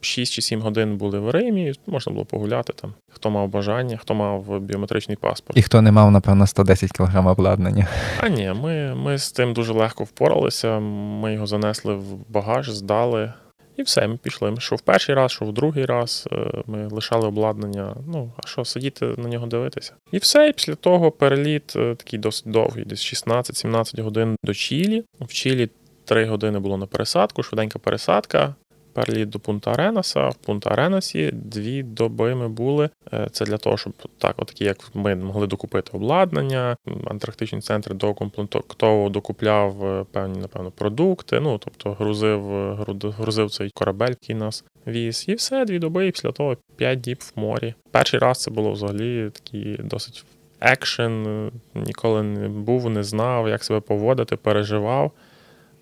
Е, 0.00 0.04
6 0.04 0.32
чи 0.32 0.42
7 0.42 0.60
годин 0.60 0.96
були 0.96 1.18
в 1.18 1.30
Римі, 1.30 1.72
можна 1.86 2.12
було 2.12 2.24
погуляти 2.24 2.72
там, 2.72 2.94
хто 3.10 3.30
мав 3.30 3.48
бажання, 3.48 3.96
хто 3.96 4.14
мав 4.14 4.60
біометричний 4.60 5.16
паспорт. 5.16 5.58
І 5.58 5.62
хто 5.62 5.82
не 5.82 5.92
мав, 5.92 6.10
напевно, 6.10 6.46
110 6.46 6.92
кг 6.92 7.26
обладнання. 7.26 7.86
А 8.20 8.28
ні, 8.28 8.52
ми, 8.62 8.94
ми 8.94 9.18
з 9.18 9.32
тим 9.32 9.52
дуже 9.52 9.72
легко 9.72 10.04
впоралися. 10.04 10.78
Ми 10.78 11.32
його 11.32 11.46
занесли 11.46 11.94
в 11.94 12.30
багаж, 12.30 12.70
здали. 12.70 13.32
І 13.76 13.82
все, 13.82 14.08
ми 14.08 14.16
пішли. 14.16 14.54
Що 14.58 14.76
в 14.76 14.80
перший 14.80 15.14
раз, 15.14 15.32
що 15.32 15.44
в 15.44 15.52
другий 15.52 15.84
раз 15.84 16.28
е, 16.32 16.62
ми 16.66 16.86
лишали 16.86 17.28
обладнання. 17.28 17.96
Ну, 18.06 18.32
а 18.36 18.48
що, 18.48 18.64
сидіти 18.64 19.06
на 19.06 19.28
нього 19.28 19.46
дивитися? 19.46 19.92
І 20.12 20.18
все. 20.18 20.48
І 20.48 20.52
після 20.52 20.74
того 20.74 21.10
переліт 21.10 21.72
е, 21.76 21.94
такий 21.94 22.18
досить 22.18 22.50
довгий, 22.50 22.84
десь 22.84 23.14
16-17 23.14 24.02
годин 24.02 24.36
до 24.44 24.54
Чилі. 24.54 25.04
В 25.20 25.32
Чилі 25.32 25.70
3 26.04 26.26
години 26.26 26.58
було 26.58 26.76
на 26.76 26.86
пересадку, 26.86 27.42
швиденька 27.42 27.78
пересадка 27.78 28.54
переліт 28.92 29.28
до 29.28 29.38
Пунта 29.38 29.72
Аренаса. 29.72 30.28
В 30.28 30.34
Пунта 30.34 30.70
Аренасі 30.70 31.30
дві 31.32 31.82
доби 31.82 32.34
ми 32.34 32.48
були. 32.48 32.90
Е, 33.12 33.28
це 33.32 33.44
для 33.44 33.56
того, 33.56 33.76
щоб 33.76 33.92
так, 34.18 34.34
от 34.36 34.60
як 34.60 34.78
ми 34.94 35.14
могли 35.14 35.46
докупити 35.46 35.90
обладнання. 35.94 36.76
Антарктичний 37.06 37.60
центр 37.60 37.94
докомплектовував, 37.94 39.10
докупляв 39.10 39.84
е, 39.84 40.04
певні, 40.12 40.38
напевно, 40.38 40.70
продукти. 40.70 41.40
Ну 41.40 41.58
тобто 41.58 41.92
грузив, 41.92 42.52
е, 42.52 42.76
грузив 43.18 43.50
цей 43.50 43.70
корабель, 43.70 44.08
який 44.08 44.36
нас 44.36 44.64
віз. 44.86 45.24
І 45.28 45.34
все, 45.34 45.64
дві 45.64 45.78
доби, 45.78 46.06
і 46.06 46.10
після 46.10 46.32
того 46.32 46.56
п'ять 46.76 47.00
діб 47.00 47.18
в 47.20 47.40
морі. 47.40 47.74
Перший 47.90 48.20
раз 48.20 48.42
це 48.42 48.50
було 48.50 48.72
взагалі 48.72 49.30
такий 49.30 49.76
досить 49.76 50.24
екшен. 50.60 51.50
Ніколи 51.74 52.22
не 52.22 52.48
був, 52.48 52.90
не 52.90 53.02
знав, 53.02 53.48
як 53.48 53.64
себе 53.64 53.80
поводити, 53.80 54.36
переживав. 54.36 55.12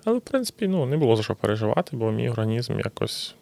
Але, 0.07 0.19
в 0.19 0.21
принципі, 0.21 0.69
ну, 0.69 0.87
не 0.87 0.97
було 0.97 1.17
за 1.17 1.23
що 1.23 1.35
переживати, 1.35 1.97
бо 1.97 2.11
мій 2.11 2.29
організм 2.29 2.79
якось 2.79 3.35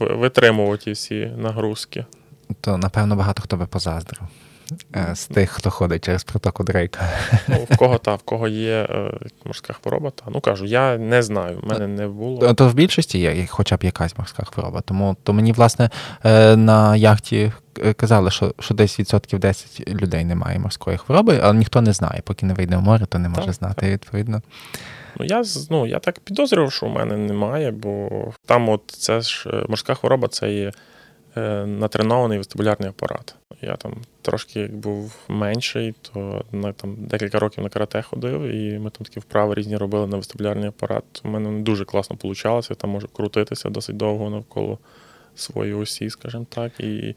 витримував 0.00 0.78
ті 0.78 0.92
всі 0.92 1.32
нагрузки. 1.36 2.04
То, 2.60 2.78
напевно, 2.78 3.16
багато 3.16 3.42
хто 3.42 3.56
би 3.56 3.66
позаздрив. 3.66 4.22
Е, 4.96 5.14
з 5.14 5.26
тих, 5.26 5.50
хто 5.50 5.70
ходить 5.70 6.04
через 6.04 6.24
протоку 6.24 6.64
Дрейка. 6.64 7.00
Ну, 7.48 7.66
В 7.70 7.76
кого 7.76 7.98
та, 7.98 8.14
в 8.14 8.22
кого 8.22 8.48
є 8.48 8.88
е, 8.90 9.12
морська 9.44 9.72
хвороба, 9.72 10.10
та. 10.10 10.24
Ну 10.28 10.40
кажу, 10.40 10.64
я 10.64 10.98
не 10.98 11.22
знаю, 11.22 11.58
в 11.62 11.68
мене 11.68 11.86
не 11.86 12.08
було. 12.08 12.54
То 12.54 12.68
в 12.68 12.74
більшості 12.74 13.18
є 13.18 13.46
хоча 13.46 13.76
б 13.76 13.84
якась 13.84 14.18
морська 14.18 14.42
хвороба. 14.44 14.80
Тому 14.80 15.16
то 15.22 15.32
мені, 15.32 15.52
власне, 15.52 15.90
е, 16.24 16.56
на 16.56 16.96
яхті 16.96 17.52
казали, 17.96 18.30
що 18.30 18.54
що 18.58 18.74
десь 18.74 19.00
відсотків 19.00 19.38
10 19.38 19.88
людей 19.88 20.24
немає 20.24 20.58
морської 20.58 20.96
хвороби, 20.96 21.40
але 21.42 21.54
ніхто 21.54 21.80
не 21.80 21.92
знає. 21.92 22.22
Поки 22.24 22.46
не 22.46 22.54
вийде 22.54 22.76
в 22.76 22.82
море, 22.82 23.06
то 23.06 23.18
не 23.18 23.28
може 23.28 23.46
так, 23.46 23.54
знати, 23.54 23.80
так. 23.80 23.90
відповідно. 23.90 24.42
Ну, 25.18 25.26
я 25.26 25.42
ну, 25.70 25.86
я 25.86 25.98
так 25.98 26.20
підозрював, 26.20 26.72
що 26.72 26.86
у 26.86 26.88
мене 26.88 27.16
немає, 27.16 27.70
бо 27.70 28.08
там 28.46 28.68
от 28.68 28.82
це 28.86 29.20
ж 29.20 29.50
е, 29.52 29.64
морська 29.68 29.94
хвороба 29.94 30.28
це 30.28 30.52
є 30.52 30.72
е, 31.36 31.66
натренований 31.66 32.38
вестибулярний 32.38 32.88
апарат. 32.88 33.34
Я 33.62 33.76
там 33.76 33.96
трошки 34.22 34.60
як 34.60 34.76
був 34.76 35.14
менший, 35.28 35.94
то 36.02 36.44
на 36.52 36.72
там 36.72 36.96
декілька 36.98 37.38
років 37.38 37.64
на 37.64 37.70
карате 37.70 38.02
ходив, 38.02 38.42
і 38.42 38.78
ми 38.78 38.90
там 38.90 39.06
такі 39.06 39.20
вправи 39.20 39.54
різні 39.54 39.76
робили 39.76 40.06
на 40.06 40.16
вестибулярний 40.16 40.68
апарат. 40.68 41.04
У 41.24 41.28
мене 41.28 41.50
не 41.50 41.60
дуже 41.60 41.84
класно 41.84 42.16
вийшло, 42.22 42.60
там 42.60 42.90
можу 42.90 43.08
крутитися 43.08 43.70
досить 43.70 43.96
довго 43.96 44.30
навколо 44.30 44.78
своєї 45.36 45.74
осі, 45.74 46.10
скажімо 46.10 46.46
так. 46.48 46.80
І 46.80 47.14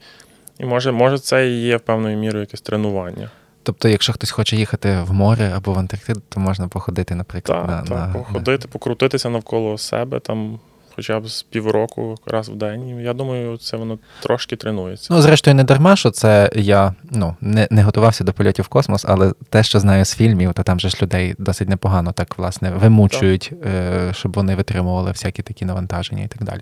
і 0.58 0.64
може, 0.64 0.92
може, 0.92 1.18
це 1.18 1.48
і 1.48 1.60
є 1.60 1.78
певною 1.78 2.16
мірою 2.16 2.40
якесь 2.40 2.60
тренування. 2.60 3.30
Тобто, 3.66 3.88
якщо 3.88 4.12
хтось 4.12 4.30
хоче 4.30 4.56
їхати 4.56 4.98
в 5.06 5.12
море 5.12 5.52
або 5.56 5.72
в 5.72 5.78
Антарктиду, 5.78 6.22
то 6.28 6.40
можна 6.40 6.68
походити, 6.68 7.14
наприклад, 7.14 7.58
так, 7.58 7.70
на, 7.70 7.82
так, 7.82 8.08
на 8.08 8.12
походити, 8.12 8.68
покрутитися 8.68 9.30
навколо 9.30 9.78
себе 9.78 10.20
там 10.20 10.58
хоча 10.96 11.20
б 11.20 11.28
з 11.28 11.42
півроку 11.42 12.14
раз 12.26 12.48
в 12.48 12.54
день. 12.54 13.00
Я 13.00 13.12
думаю, 13.12 13.56
це 13.56 13.76
воно 13.76 13.98
трошки 14.20 14.56
тренується. 14.56 15.14
Ну, 15.14 15.22
зрештою, 15.22 15.54
не 15.54 15.64
дарма, 15.64 15.96
що 15.96 16.10
це 16.10 16.50
я 16.54 16.94
ну, 17.10 17.36
не 17.40 17.68
не 17.70 17.82
готувався 17.82 18.24
до 18.24 18.32
польотів 18.32 18.64
в 18.64 18.68
космос, 18.68 19.04
але 19.08 19.32
те, 19.50 19.62
що 19.62 19.80
знаю 19.80 20.04
з 20.04 20.14
фільмів, 20.14 20.52
то 20.52 20.62
там 20.62 20.80
же 20.80 20.88
ж 20.88 20.98
людей 21.02 21.34
досить 21.38 21.68
непогано 21.68 22.12
так 22.12 22.38
власне 22.38 22.70
вимучують, 22.70 23.52
так. 23.62 24.16
щоб 24.16 24.32
вони 24.32 24.54
витримували 24.54 25.10
всякі 25.10 25.42
такі 25.42 25.64
навантаження 25.64 26.24
і 26.24 26.28
так 26.28 26.44
далі. 26.44 26.60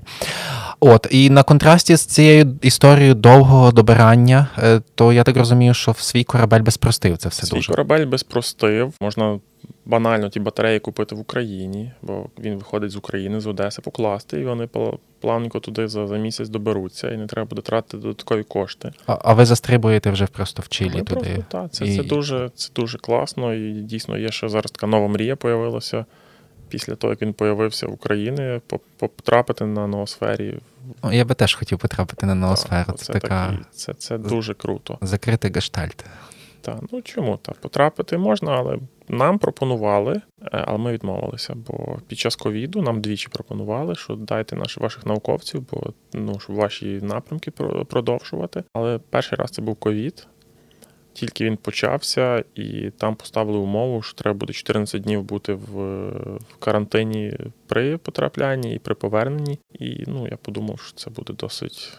От, 0.81 1.07
і 1.11 1.31
на 1.31 1.43
контрасті 1.43 1.97
з 1.97 2.07
цією 2.07 2.59
історією 2.63 3.15
довгого 3.15 3.73
добирання, 3.73 4.47
е, 4.59 4.81
то 4.95 5.13
я 5.13 5.23
так 5.23 5.37
розумію, 5.37 5.75
що 5.75 5.93
в 5.93 5.99
свій 5.99 6.25
корабель 6.25 6.61
безпростив 6.61 7.17
це 7.17 7.29
все 7.29 7.47
свій 7.47 7.57
дуже. 7.57 7.67
Свій 7.67 7.73
корабель 7.73 8.07
безпростив. 8.07 8.95
Можна 9.01 9.39
банально 9.85 10.29
ті 10.29 10.41
батареї 10.41 10.81
купити 10.81 11.15
в 11.15 11.21
Україні, 11.21 11.93
бо 12.03 12.27
він 12.39 12.57
виходить 12.57 12.91
з 12.91 12.97
України, 12.97 13.41
з 13.41 13.47
Одеси, 13.47 13.83
покласти, 13.83 14.41
і 14.41 14.45
вони 14.45 14.69
плавненько 15.21 15.61
туди 15.61 15.89
за 15.89 16.07
за 16.07 16.17
місяць 16.17 16.49
доберуться, 16.49 17.11
і 17.11 17.17
не 17.17 17.27
треба 17.27 17.49
буде 17.49 17.63
тратити 17.63 17.97
додаткові 17.97 18.43
кошти. 18.43 18.93
А 19.07 19.19
а 19.23 19.35
ви 19.35 19.45
застрибуєте 19.45 20.11
вже 20.11 20.27
просто 20.27 20.63
в 20.63 20.69
Чилі 20.69 21.03
туди? 21.03 21.05
Просто, 21.15 21.45
так, 21.49 21.73
це, 21.73 21.87
і... 21.87 21.97
це 21.97 22.03
дуже 22.03 22.51
це 22.55 22.71
дуже 22.75 22.99
класно. 22.99 23.55
І 23.55 23.73
дійсно 23.73 24.19
є 24.19 24.29
ще 24.29 24.49
зараз 24.49 24.71
така 24.71 24.87
нова 24.87 25.09
мрія 25.09 25.37
появилася. 25.37 26.05
Після 26.69 26.95
того, 26.95 27.13
як 27.13 27.23
він 27.23 27.33
появився 27.33 27.87
в 27.87 27.93
Україні, 27.93 28.61
потрапити 28.99 29.65
на 29.65 29.87
ноосфері. 29.87 30.59
Я 31.13 31.25
би 31.25 31.35
теж 31.35 31.55
хотів 31.55 31.79
потрапити 31.79 32.27
на 32.27 32.35
ноосферу. 32.35 32.85
Так, 32.87 32.99
це, 32.99 33.05
це, 33.05 33.13
така... 33.13 33.47
такий, 33.47 33.65
це, 33.73 33.95
це 33.95 34.19
дуже 34.19 34.55
круто. 34.55 34.99
Закритий 35.03 35.53
гештальт. 35.53 36.05
Так, 36.65 36.81
ну 36.93 37.03
чому 37.03 37.37
так? 37.37 37.61
Потрапити 37.61 38.19
можна, 38.19 38.53
але 38.53 38.79
нам 39.09 39.39
пропонували, 39.39 40.13
е, 40.15 40.49
але 40.67 40.79
ми 40.79 40.93
відмовилися. 40.93 41.55
Бо 41.55 41.99
під 42.09 42.19
час 42.19 42.37
ковіду 42.37 42.83
нам 42.83 43.01
двічі 43.01 43.29
пропонували, 43.29 43.95
що 43.95 44.15
дайте 44.15 44.57
наших 44.57 44.83
ваших 44.83 45.07
науковців, 45.07 45.67
бо 45.71 45.93
ну 46.13 46.41
щоб 46.41 46.57
ваші 46.57 46.87
напрямки 46.87 47.51
продовжувати. 47.89 48.65
Але 48.73 48.99
перший 49.11 49.39
раз 49.39 49.51
це 49.51 49.63
був 49.63 49.77
ковід. 49.77 50.27
Тільки 51.13 51.45
він 51.45 51.57
почався, 51.57 52.45
і 52.55 52.91
там 52.91 53.15
поставили 53.15 53.59
умову, 53.59 54.03
що 54.03 54.15
треба 54.15 54.39
буде 54.39 54.53
14 54.53 55.03
днів 55.03 55.23
бути 55.23 55.55
в, 55.55 55.71
в 56.39 56.57
карантині 56.59 57.37
при 57.67 57.97
потраплянні 57.97 58.75
і 58.75 58.79
при 58.79 58.95
поверненні. 58.95 59.59
І 59.73 60.05
ну 60.07 60.29
я 60.31 60.37
подумав, 60.37 60.81
що 60.81 60.97
це 60.97 61.11
буде 61.11 61.33
досить 61.33 61.99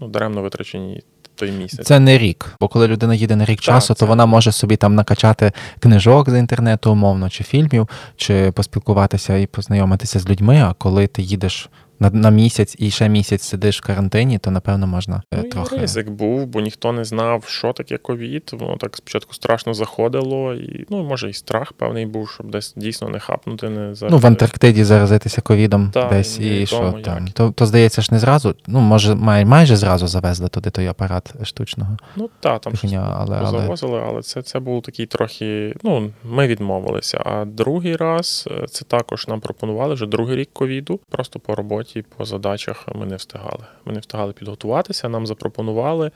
ну, 0.00 0.08
даремно 0.08 0.42
витрачені 0.42 1.02
той 1.38 1.52
місяць. 1.52 1.86
Це 1.86 2.00
не 2.00 2.18
рік, 2.18 2.56
бо 2.60 2.68
коли 2.68 2.88
людина 2.88 3.14
їде 3.14 3.36
на 3.36 3.44
рік 3.44 3.60
часу, 3.60 3.94
це... 3.94 4.00
то 4.00 4.06
вона 4.06 4.26
може 4.26 4.52
собі 4.52 4.76
там 4.76 4.94
накачати 4.94 5.52
книжок 5.80 6.30
з 6.30 6.38
інтернету, 6.38 6.92
умовно, 6.92 7.30
чи 7.30 7.44
фільмів, 7.44 7.88
чи 8.16 8.52
поспілкуватися 8.52 9.36
і 9.36 9.46
познайомитися 9.46 10.18
з 10.18 10.28
людьми. 10.28 10.62
А 10.62 10.72
коли 10.72 11.06
ти 11.06 11.22
їдеш 11.22 11.70
на 12.00 12.10
на 12.10 12.30
місяць 12.30 12.76
і 12.78 12.90
ще 12.90 13.08
місяць 13.08 13.42
сидиш 13.42 13.82
в 13.82 13.86
карантині, 13.86 14.38
то 14.38 14.50
напевно 14.50 14.86
можна 14.86 15.22
е, 15.32 15.36
ну, 15.36 15.50
трохи. 15.50 15.76
ризик 15.76 16.10
був, 16.10 16.46
бо 16.46 16.60
ніхто 16.60 16.92
не 16.92 17.04
знав, 17.04 17.44
що 17.46 17.72
таке 17.72 17.98
ковід. 17.98 18.50
Воно 18.52 18.76
так 18.76 18.96
спочатку 18.96 19.34
страшно 19.34 19.74
заходило, 19.74 20.54
і 20.54 20.86
ну 20.90 21.04
може 21.04 21.30
і 21.30 21.32
страх 21.32 21.72
певний 21.72 22.06
був, 22.06 22.30
щоб 22.30 22.50
десь 22.50 22.74
дійсно 22.76 23.08
не 23.08 23.20
хапнути, 23.20 23.68
не 23.68 23.94
зараз. 23.94 24.12
Ну 24.12 24.18
в 24.18 24.26
Антарктиді 24.26 24.84
заразитися 24.84 25.40
ковідом 25.40 25.90
та, 25.94 26.08
десь 26.08 26.40
і 26.40 26.66
що 26.66 27.00
там. 27.04 27.28
То 27.28 27.50
то 27.50 27.66
здається 27.66 28.02
ж 28.02 28.08
не 28.12 28.18
зразу. 28.18 28.54
Ну 28.66 28.80
може 28.80 29.14
май, 29.14 29.44
майже 29.44 29.76
зразу 29.76 30.06
завезли 30.06 30.48
туди 30.48 30.70
той 30.70 30.86
апарат 30.86 31.46
штучного. 31.46 31.96
Ну 32.16 32.30
так, 32.40 32.60
там 32.60 32.72
Хіня, 32.72 33.16
але, 33.18 33.36
але... 33.40 33.60
завозили, 33.60 34.02
але 34.06 34.22
це 34.22 34.42
це 34.42 34.60
був 34.60 34.82
такий 34.82 35.06
трохи. 35.06 35.74
Ну 35.82 36.10
ми 36.24 36.46
відмовилися. 36.46 37.22
А 37.24 37.44
другий 37.44 37.96
раз 37.96 38.48
е, 38.50 38.66
це 38.66 38.84
також 38.84 39.28
нам 39.28 39.40
пропонували 39.40 39.94
вже 39.94 40.06
другий 40.06 40.36
рік 40.36 40.48
ковіду, 40.52 41.00
просто 41.10 41.38
по 41.38 41.54
роботі 41.54 41.87
роботі 41.88 42.14
по 42.16 42.24
задачах 42.24 42.86
ми 42.94 43.06
не 43.06 43.16
встигали. 43.16 43.64
Ми 43.84 43.92
не 43.92 44.00
встигали 44.00 44.32
підготуватися, 44.32 45.08
нам 45.08 45.26
запропонували. 45.26 46.10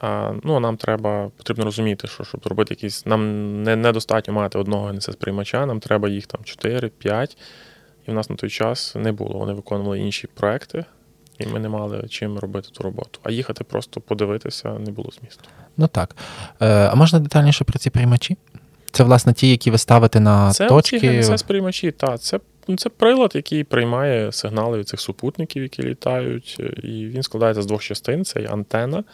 А, 0.00 0.32
ну, 0.42 0.60
Нам 0.60 0.76
треба 0.76 1.30
потрібно 1.36 1.64
розуміти, 1.64 2.08
що 2.08 2.24
щоб 2.24 2.46
робити 2.46 2.74
якісь. 2.74 3.06
Нам 3.06 3.62
не, 3.62 3.76
недостатньо 3.76 4.34
мати 4.34 4.58
одного 4.58 4.88
ГНСС-приймача, 4.88 5.66
нам 5.66 5.80
треба 5.80 6.08
їх 6.08 6.26
там 6.26 6.40
4-5. 6.40 7.36
І 8.06 8.10
в 8.10 8.14
нас 8.14 8.30
на 8.30 8.36
той 8.36 8.50
час 8.50 8.94
не 8.94 9.12
було. 9.12 9.38
Вони 9.38 9.52
виконували 9.52 9.98
інші 9.98 10.26
проекти, 10.26 10.84
і 11.38 11.46
ми 11.46 11.58
не 11.60 11.68
мали 11.68 12.06
чим 12.08 12.38
робити 12.38 12.68
ту 12.72 12.82
роботу. 12.82 13.20
А 13.22 13.30
їхати 13.30 13.64
просто 13.64 14.00
подивитися 14.00 14.78
не 14.78 14.90
було 14.90 15.10
змісту. 15.20 15.48
Ну 15.76 15.88
так. 15.88 16.16
Е, 16.60 16.88
А 16.92 16.94
можна 16.94 17.18
детальніше 17.18 17.64
про 17.64 17.78
ці 17.78 17.90
приймачі? 17.90 18.36
Це, 18.94 19.04
власне, 19.04 19.32
ті, 19.32 19.50
які 19.50 19.70
ви 19.70 19.78
ставите 19.78 20.20
на 20.20 20.52
це 20.52 20.66
точки. 20.66 21.00
Це 21.00 21.06
ГНСС-приймачі, 21.06 21.92
так. 21.92 22.20
Це 22.20 22.40
Це 22.76 22.88
прилад, 22.88 23.32
який 23.34 23.64
приймає 23.64 24.32
сигнали 24.32 24.78
від 24.78 24.88
цих 24.88 25.00
супутників, 25.00 25.62
які 25.62 25.82
літають, 25.82 26.60
і 26.82 27.06
він 27.06 27.22
складається 27.22 27.62
з 27.62 27.66
двох 27.66 27.82
частин: 27.82 28.24
це 28.24 28.40
антена, 28.40 29.04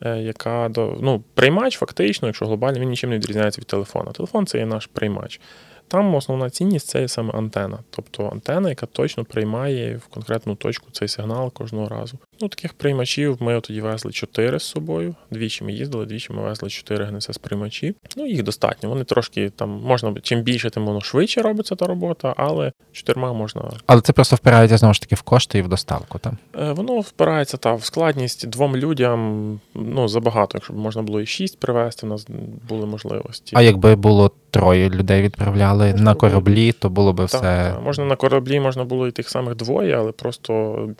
е, 0.00 0.18
яка 0.18 0.68
до 0.68 0.98
ну, 1.00 1.22
приймач, 1.34 1.78
фактично, 1.78 2.28
якщо 2.28 2.46
глобально, 2.46 2.80
він 2.80 2.88
нічим 2.88 3.10
не 3.10 3.16
відрізняється 3.16 3.60
від 3.60 3.66
телефона. 3.66 4.12
Телефон 4.12 4.46
це 4.46 4.58
є 4.58 4.66
наш 4.66 4.86
приймач. 4.86 5.40
Там 5.88 6.14
основна 6.14 6.50
цінність 6.50 6.88
це 6.88 7.08
саме 7.08 7.32
антена. 7.32 7.78
Тобто 7.90 8.28
антена, 8.28 8.68
яка 8.68 8.86
точно 8.86 9.24
приймає 9.24 9.96
в 9.96 10.06
конкретну 10.06 10.54
точку 10.54 10.86
цей 10.92 11.08
сигнал 11.08 11.52
кожного 11.52 11.88
разу. 11.88 12.18
Ну, 12.40 12.48
таких 12.48 12.72
приймачів 12.72 13.36
ми 13.40 13.60
тоді 13.60 13.80
везли 13.80 14.12
чотири 14.12 14.58
з 14.58 14.62
собою. 14.62 15.14
Двічі 15.30 15.64
ми 15.64 15.72
їздили, 15.72 16.06
двічі 16.06 16.32
ми 16.32 16.42
везли 16.42 16.70
чотири 16.70 17.04
ГНСС 17.04 17.38
приймачі. 17.38 17.94
Ну, 18.16 18.26
їх 18.26 18.42
достатньо. 18.42 18.88
Вони 18.88 19.04
трошки 19.04 19.50
там 19.50 19.70
можна 19.70 20.14
чим 20.22 20.42
більше, 20.42 20.70
тим 20.70 20.86
воно 20.86 21.00
швидше 21.00 21.42
робиться 21.42 21.74
та 21.74 21.86
робота, 21.86 22.34
але 22.36 22.72
чотирма 22.92 23.32
можна. 23.32 23.62
Але 23.86 24.00
це 24.00 24.12
просто 24.12 24.36
впирається 24.36 24.76
знову 24.76 24.94
ж 24.94 25.00
таки 25.00 25.14
в 25.14 25.22
кошти 25.22 25.58
і 25.58 25.62
в 25.62 25.68
доставку. 25.68 26.18
там? 26.18 26.38
Е, 26.58 26.72
воно 26.72 27.00
впирається 27.00 27.56
та 27.56 27.74
в 27.74 27.84
складність 27.84 28.48
двом 28.48 28.76
людям. 28.76 29.60
Ну 29.74 30.08
забагато. 30.08 30.50
Якщо 30.54 30.72
б 30.72 30.76
можна 30.76 31.02
було 31.02 31.20
і 31.20 31.26
шість 31.26 31.60
привезти, 31.60 32.06
у 32.06 32.10
нас 32.10 32.26
були 32.68 32.86
можливості. 32.86 33.56
А 33.56 33.62
якби 33.62 33.96
було 33.96 34.30
троє 34.50 34.90
людей 34.90 35.22
відправляли 35.22 35.90
можна 35.90 36.02
на 36.02 36.14
кораблі, 36.14 36.72
то 36.72 36.90
було 36.90 37.12
би 37.12 37.24
все. 37.24 37.40
Так, 37.40 37.82
можна 37.84 38.04
на 38.04 38.16
кораблі, 38.16 38.60
можна 38.60 38.84
було 38.84 39.08
і 39.08 39.10
тих 39.10 39.28
самих 39.28 39.54
двоє, 39.54 39.96
але 39.96 40.12
просто 40.12 40.52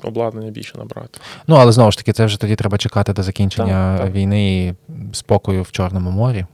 обладнання 0.02 0.50
більше 0.50 0.78
набрати. 0.78 1.20
Ну 1.46 1.56
але 1.56 1.72
знову 1.72 1.90
ж 1.90 1.98
таки, 1.98 2.12
це 2.12 2.24
вже 2.24 2.40
тоді 2.40 2.56
треба 2.56 2.78
чекати 2.78 3.12
до 3.12 3.22
закінчення 3.22 3.96
так, 3.96 4.06
так. 4.06 4.14
війни 4.14 4.64
і 4.66 4.74
спокою 5.12 5.62
в 5.62 5.72
Чорному 5.72 6.10
морі. 6.10 6.46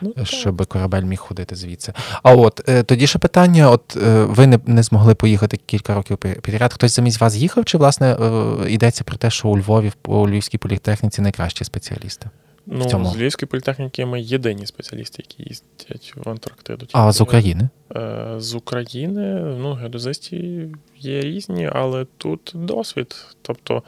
Ну, 0.00 0.12
щоб 0.24 0.66
корабель 0.66 1.02
міг 1.02 1.18
ходити 1.18 1.56
звідси. 1.56 1.92
А 2.22 2.34
от 2.34 2.68
е, 2.68 2.82
тоді 2.82 3.06
ще 3.06 3.18
питання: 3.18 3.70
от 3.70 3.96
е, 3.96 4.24
ви 4.24 4.46
не 4.46 4.58
не 4.66 4.82
змогли 4.82 5.14
поїхати 5.14 5.56
кілька 5.66 5.94
років 5.94 6.16
підряд. 6.18 6.72
Хтось 6.72 6.96
замість 6.96 7.20
вас 7.20 7.36
їхав? 7.36 7.64
Чи 7.64 7.78
власне 7.78 8.12
е, 8.12 8.70
йдеться 8.70 9.04
про 9.04 9.16
те, 9.16 9.30
що 9.30 9.48
у 9.48 9.58
Львові 9.58 9.92
у 10.06 10.28
Львівській 10.28 10.58
політехніці 10.58 11.22
найкращі 11.22 11.64
спеціалісти? 11.64 12.30
Ну, 12.70 12.84
в 12.84 12.90
цьому? 12.90 13.10
з 13.10 13.16
Львівської 13.16 13.48
політехніки 13.48 14.06
ми 14.06 14.20
єдині 14.20 14.66
спеціалісти, 14.66 15.22
які 15.28 15.48
їздять 15.48 16.14
в 16.16 16.30
Антарктиду. 16.30 16.86
А 16.92 17.12
з 17.12 17.20
України? 17.20 17.68
З 18.36 18.54
України 18.54 19.22
ну, 19.58 19.72
геодезисті 19.74 20.68
є 20.98 21.20
різні, 21.20 21.70
але 21.72 22.06
тут 22.18 22.52
досвід. 22.54 23.16
Тобто 23.42 23.82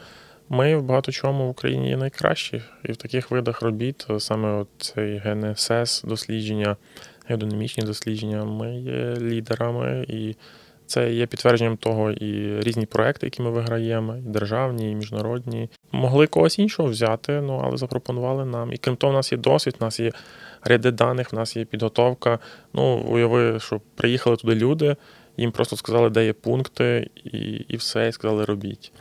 ми 0.49 0.75
в 0.75 0.83
багато 0.83 1.11
чому 1.11 1.47
в 1.47 1.49
Україні 1.49 1.89
є 1.89 1.97
найкращі. 1.97 2.61
І 2.83 2.91
в 2.91 2.97
таких 2.97 3.31
видах 3.31 3.61
робіт, 3.61 4.07
саме 4.19 4.65
цей 4.77 5.17
ГНСС, 5.17 6.03
дослідження, 6.03 6.75
геодинамічні 7.25 7.83
дослідження, 7.83 8.45
ми 8.45 8.79
є 8.79 9.15
лідерами, 9.19 10.05
і 10.07 10.35
це 10.91 11.13
є 11.13 11.25
підтвердженням 11.25 11.77
того 11.77 12.11
і 12.11 12.59
різні 12.61 12.85
проекти, 12.85 13.27
які 13.27 13.41
ми 13.41 13.49
виграємо, 13.49 14.17
і 14.17 14.21
державні, 14.21 14.91
і 14.91 14.95
міжнародні. 14.95 15.69
Могли 15.91 16.27
когось 16.27 16.59
іншого 16.59 16.89
взяти, 16.89 17.41
ну 17.41 17.61
але 17.65 17.77
запропонували 17.77 18.45
нам. 18.45 18.73
І 18.73 18.77
крім 18.77 18.95
того, 18.95 19.13
у 19.13 19.15
нас 19.15 19.31
є 19.31 19.37
досвід, 19.37 19.75
у 19.79 19.83
нас 19.83 19.99
є 19.99 20.11
ряди 20.63 20.91
даних, 20.91 21.33
в 21.33 21.35
нас 21.35 21.55
є 21.55 21.65
підготовка. 21.65 22.39
Ну, 22.73 22.97
уяви, 22.97 23.59
що 23.59 23.81
приїхали 23.95 24.35
туди 24.35 24.55
люди, 24.55 24.95
їм 25.37 25.51
просто 25.51 25.75
сказали, 25.75 26.09
де 26.09 26.25
є 26.25 26.33
пункти, 26.33 27.09
і 27.23 27.39
і 27.67 27.77
все, 27.77 28.07
і 28.07 28.11
сказали, 28.11 28.45
робіть. 28.45 28.91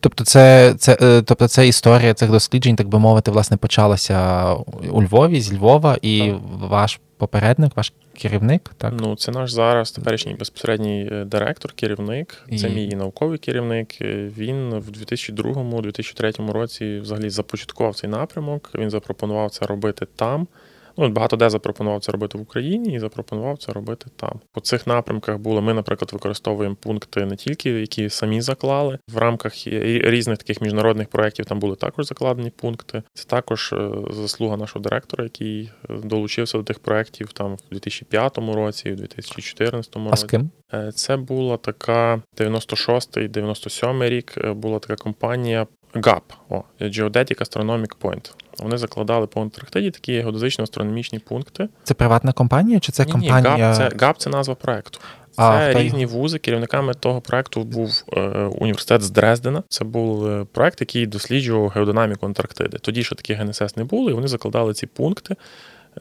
Тобто, 0.00 0.24
це 0.24 0.74
це, 0.78 0.98
е, 1.02 1.22
тобто, 1.22 1.48
це 1.48 1.68
історія 1.68 2.14
цих 2.14 2.30
досліджень, 2.30 2.76
так 2.76 2.88
би 2.88 2.98
мовити, 2.98 3.30
власне, 3.30 3.56
почалася 3.56 4.52
у 4.90 5.02
Львові, 5.02 5.40
з 5.40 5.52
Львова, 5.52 5.98
і 6.02 6.30
так. 6.30 6.70
ваш 6.70 7.00
попередник, 7.18 7.76
ваш 7.76 7.92
керівник, 8.16 8.70
так? 8.78 8.94
Ну, 9.00 9.16
це 9.16 9.32
наш 9.32 9.52
зараз 9.52 9.90
теперішній 9.90 10.34
безпосередній 10.34 11.08
е, 11.12 11.24
директор, 11.24 11.72
керівник. 11.72 12.44
Це 12.60 12.68
і... 12.68 12.74
мій 12.74 12.88
науковий 12.88 13.38
керівник. 13.38 14.00
Е, 14.00 14.30
він 14.38 14.70
в 14.70 14.90
2002-2003 14.90 16.52
році 16.52 16.98
взагалі 16.98 17.30
започаткував 17.30 17.94
цей 17.94 18.10
напрямок. 18.10 18.70
Він 18.74 18.90
запропонував 18.90 19.50
це 19.50 19.66
робити 19.66 20.06
там. 20.16 20.46
Ну, 20.98 21.08
багато 21.08 21.36
де 21.36 21.50
запропонував 21.50 22.00
це 22.00 22.12
робити 22.12 22.38
в 22.38 22.40
Україні 22.40 22.94
і 22.94 22.98
запропонував 22.98 23.58
це 23.58 23.72
робити 23.72 24.06
там. 24.16 24.40
По 24.52 24.60
цих 24.60 24.86
напрямках 24.86 25.38
було. 25.38 25.62
Ми, 25.62 25.74
наприклад, 25.74 26.12
використовуємо 26.12 26.74
пункти 26.74 27.26
не 27.26 27.36
тільки 27.36 27.70
які 27.70 28.10
самі 28.10 28.40
заклали 28.40 28.98
в 29.12 29.18
рамках 29.18 29.52
різних 29.66 30.38
таких 30.38 30.60
міжнародних 30.60 31.08
проєктів. 31.08 31.44
Там 31.44 31.58
були 31.58 31.76
також 31.76 32.06
закладені 32.06 32.50
пункти. 32.50 33.02
Це 33.14 33.24
також 33.24 33.72
е, 33.72 33.90
заслуга 34.10 34.56
нашого 34.56 34.82
директора, 34.82 35.24
який 35.24 35.70
е, 35.90 35.94
долучився 36.04 36.58
до 36.58 36.64
тих 36.64 36.78
проєктів 36.78 37.32
там 37.32 37.54
в 37.54 37.60
2005 37.70 38.38
році, 38.38 38.92
в 38.92 38.96
2014 38.96 39.96
році. 39.96 40.08
А 40.10 40.16
з 40.16 40.24
ким? 40.24 40.50
Е, 40.74 40.92
це 40.94 41.16
була 41.16 41.56
така 41.56 42.22
96-97 42.38 44.08
рік. 44.08 44.48
Була 44.54 44.78
така 44.78 44.96
компанія 44.96 45.66
GAP, 46.00 46.22
о, 46.48 46.62
Geodetic 46.80 47.40
Astronomic 47.40 47.92
Point. 48.02 48.32
Вони 48.58 48.78
закладали 48.78 49.26
по 49.26 49.42
Антарктиді 49.42 49.90
такі 49.90 50.20
геодезично 50.20 50.62
астрономічні 50.64 51.18
пункти. 51.18 51.68
Це 51.84 51.94
приватна 51.94 52.32
компанія 52.32 52.80
чи 52.80 52.92
це 52.92 53.04
ні, 53.04 53.12
компанія? 53.12 53.56
Ні, 53.56 53.62
ГАП 53.62 53.76
це, 53.76 54.06
ГАП 54.06 54.18
це 54.18 54.30
назва 54.30 54.54
проекту. 54.54 55.00
Це 55.30 55.42
а, 55.42 55.72
різні 55.72 56.06
та... 56.06 56.12
вузи. 56.12 56.38
Керівниками 56.38 56.94
того 56.94 57.20
проекту 57.20 57.64
був 57.64 58.04
е, 58.12 58.20
університет 58.58 59.02
з 59.02 59.10
Дрездена. 59.10 59.62
Це 59.68 59.84
був 59.84 60.26
е, 60.26 60.46
проект, 60.52 60.80
який 60.80 61.06
досліджував 61.06 61.68
геодинаміку 61.68 62.26
Антарктиди. 62.26 62.78
Тоді 62.78 63.04
ще 63.04 63.14
таких 63.14 63.38
ГНСС 63.38 63.76
не 63.76 63.84
було, 63.84 64.10
і 64.10 64.12
вони 64.12 64.28
закладали 64.28 64.74
ці 64.74 64.86
пункти 64.86 65.36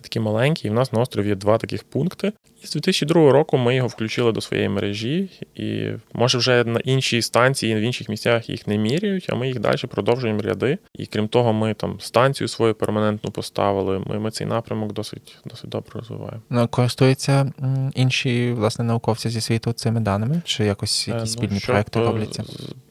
такі 0.01 0.19
маленькі, 0.19 0.67
і 0.67 0.71
в 0.71 0.73
нас 0.73 0.93
на 0.93 0.99
острові 0.99 1.27
є 1.27 1.35
два 1.35 1.57
таких 1.57 1.83
пункти. 1.83 2.33
І 2.63 2.67
з 2.67 2.71
2002 2.71 3.31
року 3.31 3.57
ми 3.57 3.75
його 3.75 3.87
включили 3.87 4.31
до 4.31 4.41
своєї 4.41 4.69
мережі, 4.69 5.29
і 5.55 5.89
може 6.13 6.37
вже 6.37 6.63
на 6.63 6.79
іншій 6.79 7.21
станції, 7.21 7.75
в 7.75 7.79
інших 7.79 8.09
місцях 8.09 8.49
їх 8.49 8.67
не 8.67 8.77
міряють, 8.77 9.25
а 9.29 9.35
ми 9.35 9.47
їх 9.47 9.59
далі 9.59 9.77
продовжуємо 9.77 10.41
ряди. 10.41 10.77
І 10.93 11.05
крім 11.05 11.27
того, 11.27 11.53
ми 11.53 11.73
там 11.73 11.99
станцію 11.99 12.47
свою 12.47 12.73
перманентну 12.73 13.31
поставили. 13.31 13.99
Ми 13.99 14.19
ми 14.19 14.31
цей 14.31 14.47
напрямок 14.47 14.93
досить 14.93 15.37
досить 15.45 15.69
добре 15.69 15.91
розвиваємо. 15.93 16.41
Ну, 16.49 16.67
користуються 16.67 17.53
інші 17.95 18.51
власне 18.51 18.85
науковці 18.85 19.29
зі 19.29 19.41
світу 19.41 19.73
цими 19.73 19.99
даними, 19.99 20.41
чи 20.45 20.65
якось 20.65 21.07
якісь 21.07 21.23
е, 21.23 21.27
спільні 21.27 21.53
ну, 21.53 21.67
проекти 21.67 21.99
робляться? 21.99 22.43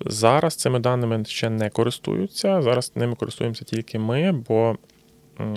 Зараз 0.06 0.56
цими 0.56 0.78
даними 0.78 1.24
ще 1.24 1.50
не 1.50 1.70
користуються. 1.70 2.62
Зараз 2.62 2.92
ними 2.94 3.14
користуємося 3.14 3.64
тільки 3.64 3.98
ми, 3.98 4.32
бо 4.48 4.76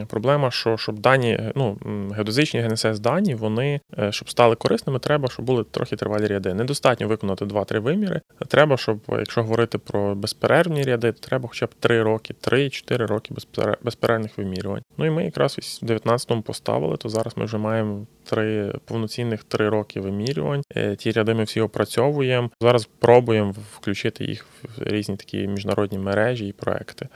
Проблема, 0.08 0.52
що 0.52 0.78
щоб 0.78 1.00
дані, 1.00 1.52
ну 1.56 1.78
геодезичні 2.16 2.60
ГНСС 2.60 3.00
дані, 3.00 3.36
вони 3.36 3.80
е, 4.00 4.12
щоб 4.12 4.30
стали 4.30 4.56
корисними, 4.56 5.00
треба, 5.00 5.28
щоб 5.30 5.46
були 5.46 5.64
трохи 5.64 5.96
тривалі 5.96 6.28
ряди. 6.28 6.54
Недостатньо 6.54 7.08
виконати 7.08 7.46
2-3 7.46 7.80
виміри. 7.80 8.22
Треба, 8.48 8.78
щоб, 8.78 9.00
якщо 9.10 9.44
говорити 9.44 9.78
про 9.78 10.16
безперервні 10.16 10.84
ряди, 10.84 11.12
то 11.12 11.20
треба 11.20 11.50
хоча 11.50 11.66
б 11.66 11.70
3 11.80 12.04
роки, 12.04 12.36
3-4 12.42 13.08
роки 13.08 13.36
безперервних 13.84 14.38
вимірювань. 14.38 14.82
Ну 14.98 15.06
і 15.06 15.10
ми 15.10 15.24
якраз 15.24 15.80
в 15.82 15.86
19-му 15.86 16.42
поставили, 16.42 16.98
то 16.98 17.10
зараз 17.10 17.38
ми 17.38 17.46
вже 17.46 17.58
маємо 17.58 18.06
три 18.24 18.74
повноцінних 18.86 19.44
3 19.44 19.70
роки 19.70 20.02
вимірювань. 20.02 20.62
Е, 20.76 20.96
ті 20.96 21.12
ряди 21.12 21.34
ми 21.34 21.44
всі 21.44 21.62
опрацьовуємо. 21.62 22.50
Зараз 22.62 22.90
пробуємо 23.00 23.56
включити 23.76 24.26
їх 24.26 24.46
в 24.64 24.84
різні 24.84 25.16
такі 25.16 25.48
міжнародні 25.48 25.98
мережі 25.98 26.48
і 26.48 26.54
проекти. 26.54 27.08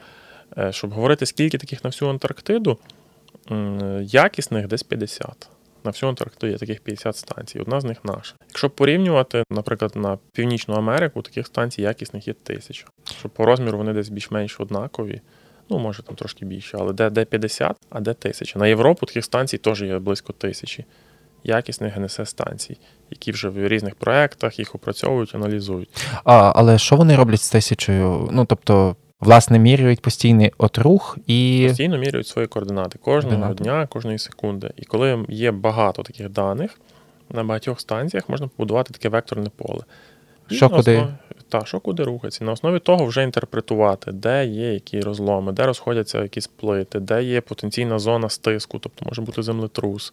Е, 0.58 0.72
щоб 0.72 0.92
говорити, 0.92 1.26
скільки 1.26 1.58
таких 1.58 1.84
на 1.84 1.90
всю 1.90 2.10
Антарктиду, 2.10 2.78
якісних 4.00 4.66
десь 4.66 4.82
50. 4.82 5.48
На 5.84 5.90
всю 5.90 6.08
Антарктиду 6.08 6.52
є 6.52 6.58
таких 6.58 6.80
50 6.80 7.16
станцій. 7.16 7.60
Одна 7.60 7.80
з 7.80 7.84
них 7.84 8.04
наша. 8.04 8.34
Якщо 8.48 8.70
порівнювати, 8.70 9.44
наприклад, 9.50 9.92
на 9.96 10.18
Північну 10.32 10.74
Америку, 10.74 11.22
таких 11.22 11.46
станцій 11.46 11.82
якісних 11.82 12.28
є 12.28 12.34
тисяча. 12.34 12.86
Щоб 13.18 13.30
по 13.30 13.46
розміру 13.46 13.78
вони 13.78 13.92
десь 13.92 14.08
більш-менш 14.08 14.60
однакові. 14.60 15.20
Ну, 15.70 15.78
може 15.78 16.02
там 16.02 16.14
трошки 16.14 16.44
більше, 16.44 16.76
але 16.80 16.92
де 16.92 17.10
де 17.10 17.24
50, 17.24 17.76
а 17.90 18.00
де 18.00 18.14
тисяча. 18.14 18.58
На 18.58 18.66
Європу 18.66 19.06
таких 19.06 19.24
станцій 19.24 19.58
теж 19.58 19.82
є 19.82 19.98
близько 19.98 20.32
тисячі 20.32 20.84
якісних 21.44 21.94
ГНСС 21.94 22.24
станцій, 22.24 22.76
які 23.10 23.32
вже 23.32 23.48
в 23.48 23.68
різних 23.68 23.94
проєктах 23.94 24.58
їх 24.58 24.74
опрацьовують, 24.74 25.34
аналізують. 25.34 25.88
А, 26.24 26.52
Але 26.56 26.78
що 26.78 26.96
вони 26.96 27.16
роблять 27.16 27.40
з 27.40 27.50
тисячою? 27.50 28.28
Ну 28.32 28.44
тобто 28.44 28.96
Власне, 29.20 29.58
міряють 29.58 30.00
постійний 30.00 30.52
отрух 30.58 31.18
і. 31.26 31.64
Постійно 31.68 31.98
міряють 31.98 32.26
свої 32.26 32.48
координати 32.48 32.98
кожного 32.98 33.36
координати. 33.36 33.64
дня, 33.64 33.86
кожної 33.86 34.18
секунди. 34.18 34.70
І 34.76 34.84
коли 34.84 35.24
є 35.28 35.50
багато 35.50 36.02
таких 36.02 36.28
даних, 36.28 36.80
на 37.30 37.44
багатьох 37.44 37.80
станціях 37.80 38.28
можна 38.28 38.48
побудувати 38.48 38.92
таке 38.92 39.08
векторне 39.08 39.50
поле. 39.56 39.84
І 40.50 40.54
що 40.54 40.70
куди? 40.70 40.96
Основ... 40.96 41.12
Та, 41.48 41.64
що 41.64 41.80
куди 41.80 42.02
рухається. 42.02 42.44
На 42.44 42.52
основі 42.52 42.78
того 42.78 43.04
вже 43.04 43.22
інтерпретувати, 43.22 44.12
де 44.12 44.46
є 44.46 44.74
які 44.74 45.00
розломи, 45.00 45.52
де 45.52 45.66
розходяться 45.66 46.22
якісь 46.22 46.46
плити, 46.46 47.00
де 47.00 47.22
є 47.22 47.40
потенційна 47.40 47.98
зона 47.98 48.28
стиску, 48.28 48.78
тобто 48.78 49.04
може 49.04 49.22
бути 49.22 49.42
землетрус, 49.42 50.12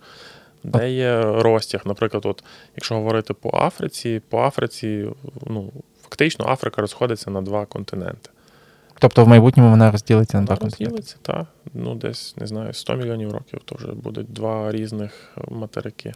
де 0.63 0.91
є 0.91 1.21
розтяг. 1.21 1.81
Наприклад, 1.85 2.25
от, 2.25 2.43
якщо 2.75 2.95
говорити 2.95 3.33
по 3.33 3.49
Африці, 3.53 4.21
по 4.29 4.41
Африці, 4.41 5.07
ну, 5.47 5.71
фактично 6.01 6.45
Африка 6.47 6.81
розходиться 6.81 7.31
на 7.31 7.41
два 7.41 7.65
континенти. 7.65 8.29
Тобто 9.01 9.25
в 9.25 9.27
майбутньому 9.27 9.69
вона 9.69 9.91
розділиться 9.91 10.39
на 10.39 10.45
два 10.45 10.55
континенти? 10.55 10.83
Розділиться, 10.83 11.15
так. 11.21 11.45
Ну, 11.73 11.95
десь, 11.95 12.37
не 12.37 12.47
знаю, 12.47 12.73
100 12.73 12.95
мільйонів 12.95 13.31
років 13.31 13.59
то 13.65 13.75
вже 13.75 13.87
будуть 13.87 14.33
два 14.33 14.71
різних 14.71 15.37
материки. 15.51 16.13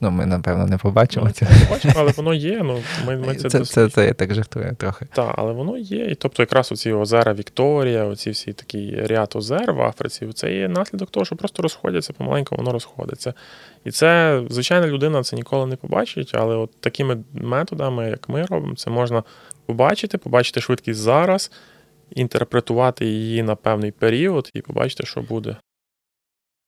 Ну, 0.00 0.10
ми, 0.10 0.26
напевно, 0.26 0.66
не 0.66 0.78
побачимо 0.78 1.30
це. 1.30 1.46
Не 1.50 1.66
побачимо, 1.66 1.94
але 1.96 2.12
воно 2.12 2.34
є. 2.34 2.60
Ну, 2.62 2.80
ми, 3.06 3.16
ми 3.16 3.34
Це 3.34 3.48
це, 3.50 3.64
це, 3.64 3.88
це 3.88 4.06
я 4.06 4.12
так 4.12 4.34
жартую 4.34 4.76
трохи. 4.78 5.06
Так, 5.12 5.34
але 5.38 5.52
воно 5.52 5.78
є. 5.78 6.04
І 6.04 6.14
тобто, 6.14 6.42
якраз 6.42 6.72
оці 6.72 6.92
озера 6.92 7.34
Вікторія, 7.34 8.04
оці 8.04 8.30
всі 8.30 8.52
такі 8.52 8.96
ряд 8.96 9.32
озер 9.34 9.72
в 9.72 9.82
Африці, 9.82 10.28
це 10.34 10.54
є 10.54 10.68
наслідок 10.68 11.10
того, 11.10 11.26
що 11.26 11.36
просто 11.36 11.62
розходяться, 11.62 12.12
помаленьку 12.12 12.56
воно 12.56 12.72
розходиться. 12.72 13.34
І 13.84 13.90
це, 13.90 14.42
звичайна 14.50 14.86
людина 14.86 15.22
це 15.22 15.36
ніколи 15.36 15.66
не 15.66 15.76
побачить, 15.76 16.30
але 16.34 16.56
от 16.56 16.80
такими 16.80 17.18
методами, 17.34 18.10
як 18.10 18.28
ми 18.28 18.42
робимо, 18.42 18.74
це 18.74 18.90
можна 18.90 19.22
побачити, 19.66 20.18
побачити 20.18 20.60
швидкість 20.60 21.00
зараз 21.00 21.50
інтерпретувати 22.10 23.06
її 23.06 23.42
на 23.42 23.56
певний 23.56 23.90
період 23.90 24.50
і 24.54 24.60
побачити, 24.60 25.06
що 25.06 25.20
буде. 25.20 25.56